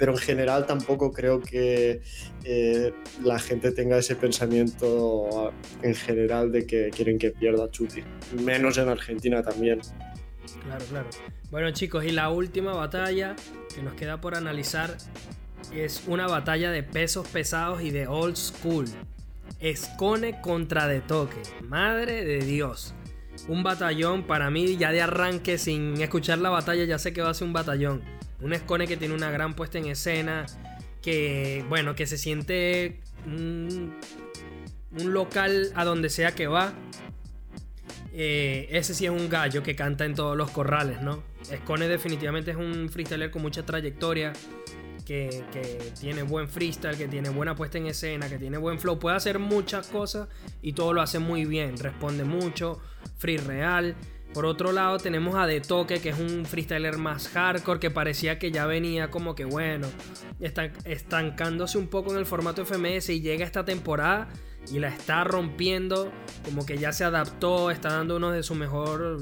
[0.00, 2.00] pero en general tampoco creo que
[2.44, 8.02] eh, la gente tenga ese pensamiento en general de que quieren que pierda Chuti,
[8.42, 9.82] menos en Argentina también.
[10.64, 11.10] Claro, claro.
[11.50, 13.36] Bueno chicos, y la última batalla
[13.74, 14.96] que nos queda por analizar
[15.70, 18.86] es una batalla de pesos pesados y de old school.
[19.60, 21.42] Escone contra De Toque.
[21.68, 22.94] Madre de Dios.
[23.48, 27.28] Un batallón para mí ya de arranque sin escuchar la batalla ya sé que va
[27.28, 28.19] a ser un batallón.
[28.40, 30.46] Un Escone que tiene una gran puesta en escena.
[31.02, 33.96] Que bueno, que se siente un,
[34.92, 36.72] local a donde sea que va.
[38.12, 41.22] Eh, ese sí es un gallo que canta en todos los corrales, ¿no?
[41.50, 44.32] Escone definitivamente es un freestyler con mucha trayectoria
[45.04, 49.16] que, tiene buen freestyle, que tiene buena puesta en escena, que tiene buen flow, puede
[49.16, 50.28] hacer muchas cosas
[50.62, 52.80] y todo lo hace muy bien, responde mucho,
[53.18, 53.96] free real.
[54.32, 58.38] Por otro lado tenemos a De Toque, que es un freestyler más hardcore, que parecía
[58.38, 59.88] que ya venía como que bueno,
[60.84, 64.28] estancándose un poco en el formato FMS y llega esta temporada
[64.70, 66.12] y la está rompiendo,
[66.44, 69.20] como que ya se adaptó, está dando uno de sus, mejores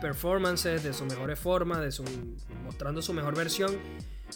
[0.00, 2.04] performances, de sus mejores formas, de su,
[2.64, 3.76] mostrando su mejor versión.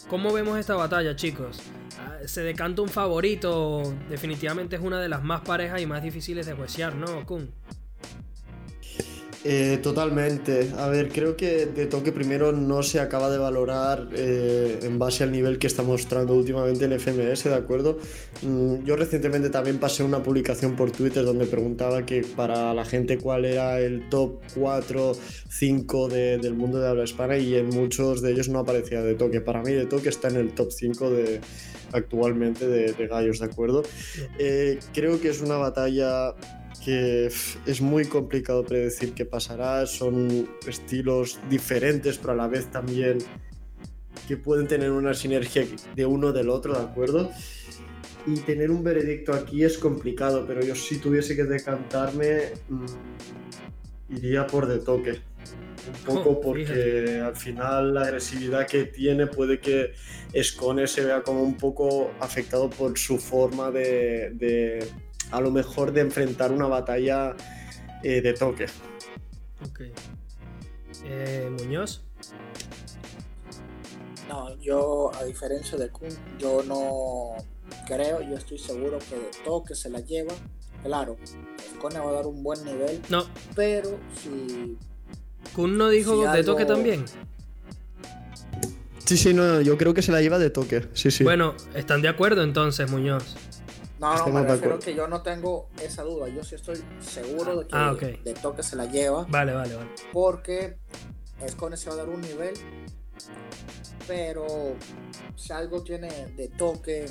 [0.07, 1.59] ¿Cómo vemos esta batalla, chicos?
[1.99, 3.93] Ah, Se decanta un favorito.
[4.07, 7.51] Definitivamente es una de las más parejas y más difíciles de juecear, ¿no, Kun?
[9.45, 10.69] Eh, totalmente.
[10.77, 15.23] A ver, creo que de toque primero no se acaba de valorar eh, en base
[15.23, 17.97] al nivel que está mostrando últimamente en FMS, ¿de acuerdo?
[18.41, 23.17] Mm, yo recientemente también pasé una publicación por Twitter donde preguntaba que para la gente
[23.17, 25.13] cuál era el top 4,
[25.49, 29.15] 5 de- del mundo de habla hispana y en muchos de ellos no aparecía de
[29.15, 29.39] toque.
[29.39, 31.39] Para mí de toque está en el top 5 de,
[31.93, 33.83] actualmente de, de gallos, ¿de acuerdo?
[34.37, 36.33] Eh, creo que es una batalla
[36.83, 39.85] que es muy complicado predecir qué pasará.
[39.85, 43.19] Son estilos diferentes, pero a la vez también
[44.27, 45.65] que pueden tener una sinergia
[45.95, 47.31] de uno del otro, ¿de acuerdo?
[48.27, 52.85] Y tener un veredicto aquí es complicado, pero yo si tuviese que decantarme, mm,
[54.09, 55.21] iría por de toque.
[55.87, 57.21] Un poco Oh, porque fíjate.
[57.21, 59.93] al final la agresividad que tiene puede que
[60.39, 64.85] Scone se vea como un poco afectado por su forma de, de,
[65.31, 67.35] a lo mejor de enfrentar una batalla
[68.03, 68.65] eh, de toque.
[69.65, 69.81] Ok.
[71.05, 72.01] Eh, Muñoz.
[74.27, 77.35] No, yo, a diferencia de Kun, yo no
[77.87, 80.33] creo, yo estoy seguro que de toque se la lleva.
[80.83, 81.17] Claro,
[81.75, 83.25] Scone va a dar un buen nivel, No,
[83.55, 84.77] pero si
[85.53, 87.03] Kun no dijo Si de algo- toque también.
[89.03, 90.87] Sí, sí, no, yo creo que se la lleva de toque.
[90.93, 91.23] Sí, sí.
[91.23, 93.35] Bueno, están de acuerdo entonces, Muñoz.
[93.99, 96.29] No, no, me refiero que yo no tengo esa duda.
[96.29, 99.25] Yo sí estoy seguro de que Ah, de toque se la lleva.
[99.29, 99.89] Vale, vale, vale.
[100.13, 100.77] Porque
[101.47, 102.53] Scone se va a dar un nivel.
[104.07, 104.75] Pero
[105.35, 107.05] si algo tiene de toque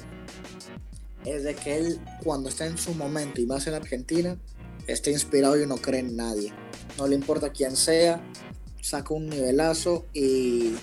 [1.24, 4.39] es de que él cuando está en su momento y más en Argentina,
[4.86, 6.53] está inspirado y no cree en nadie.
[6.97, 8.22] No le importa quién sea,
[8.80, 10.74] saca un nivelazo y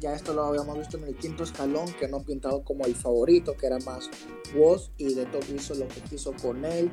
[0.00, 3.56] ya esto lo habíamos visto en el quinto escalón, que no pintado como el favorito,
[3.56, 4.10] que era más
[4.54, 6.90] Woz y de todo hizo lo que quiso con él.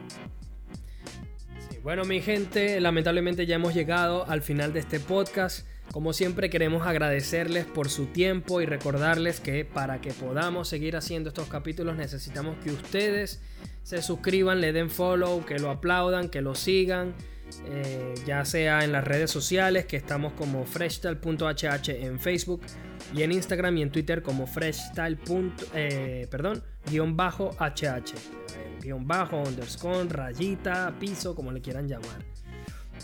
[1.84, 5.66] Bueno, mi gente, lamentablemente ya hemos llegado al final de este podcast.
[5.92, 11.30] Como siempre queremos agradecerles por su tiempo y recordarles que para que podamos seguir haciendo
[11.30, 13.42] estos capítulos necesitamos que ustedes
[13.84, 17.14] se suscriban, le den follow, que lo aplaudan, que lo sigan,
[17.66, 22.62] eh, ya sea en las redes sociales, que estamos como freshstyle.hh en Facebook
[23.14, 25.18] y en Instagram y en Twitter como freshstyle.
[25.74, 32.26] eh, perdón, guion bajo hh, guion bajo, underscore, rayita, piso, como le quieran llamar.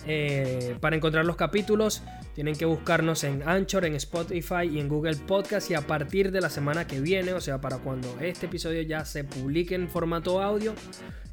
[0.05, 2.03] Eh, para encontrar los capítulos
[2.35, 6.39] tienen que buscarnos en Anchor, en Spotify y en Google Podcast y a partir de
[6.39, 10.41] la semana que viene, o sea, para cuando este episodio ya se publique en formato
[10.41, 10.75] audio,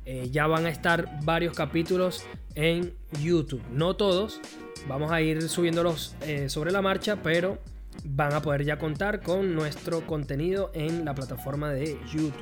[0.04, 2.24] eh, ya van a estar varios capítulos
[2.54, 3.62] en YouTube.
[3.70, 4.40] No todos,
[4.88, 7.58] vamos a ir subiéndolos eh, sobre la marcha, pero
[8.04, 12.34] van a poder ya contar con nuestro contenido en la plataforma de YouTube.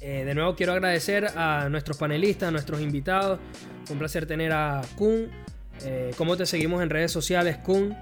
[0.00, 3.40] Eh, de nuevo quiero agradecer a nuestros panelistas, a nuestros invitados.
[3.90, 5.30] Un placer tener a Kun.
[5.82, 7.96] Eh, ¿Cómo te seguimos en redes sociales, Kun?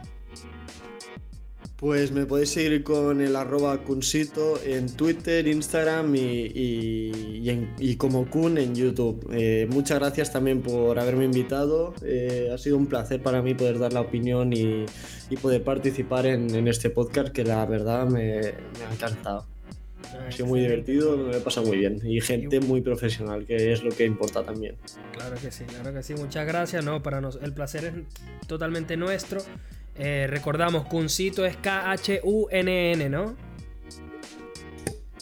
[1.83, 7.75] Pues me podéis seguir con el arroba Kunsito en Twitter, Instagram y, y- y en-
[7.77, 9.29] y como Kun en YouTube.
[9.33, 11.93] Eh, muchas gracias también por haberme invitado.
[12.05, 14.87] Eh, ha sido un placer para mí poder dar la opinión y,
[15.43, 19.45] poder participar en, en este podcast que la verdad me, me ha encantado.
[20.29, 22.01] Ha sido muy divertido, me lo he pasado muy bien.
[22.05, 24.77] Y gente muy profesional, que es lo que importa también.
[25.15, 26.15] Claro que sí, claro que sí.
[26.15, 26.85] Muchas gracias.
[26.85, 27.93] No, para nos, el placer es
[28.47, 29.41] totalmente nuestro.
[29.97, 33.37] Eh, recordamos, Kuncito es K-H-U-N-N, ¿no?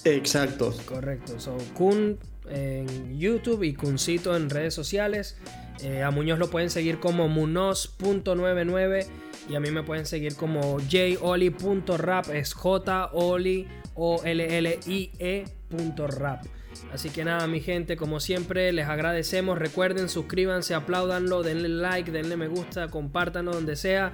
[0.05, 0.75] Exacto.
[0.87, 1.39] Correcto.
[1.39, 2.19] So, Kun
[2.49, 5.37] en YouTube y Kuncito en redes sociales.
[5.83, 9.07] Eh, a Muñoz lo pueden seguir como munoz.99
[9.49, 12.29] y a mí me pueden seguir como joli.rap.
[12.31, 16.45] Es J-Oli o L-L-I-E punto rap.
[16.93, 19.59] Así que nada, mi gente, como siempre, les agradecemos.
[19.59, 24.13] Recuerden, suscríbanse, apláudanlo, denle like, denle me gusta, compártanlo donde sea.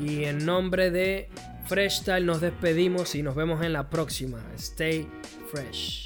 [0.00, 1.28] Y en nombre de
[1.66, 4.38] Fresh Style nos despedimos y nos vemos en la próxima.
[4.56, 5.08] Stay
[5.50, 6.05] fresh.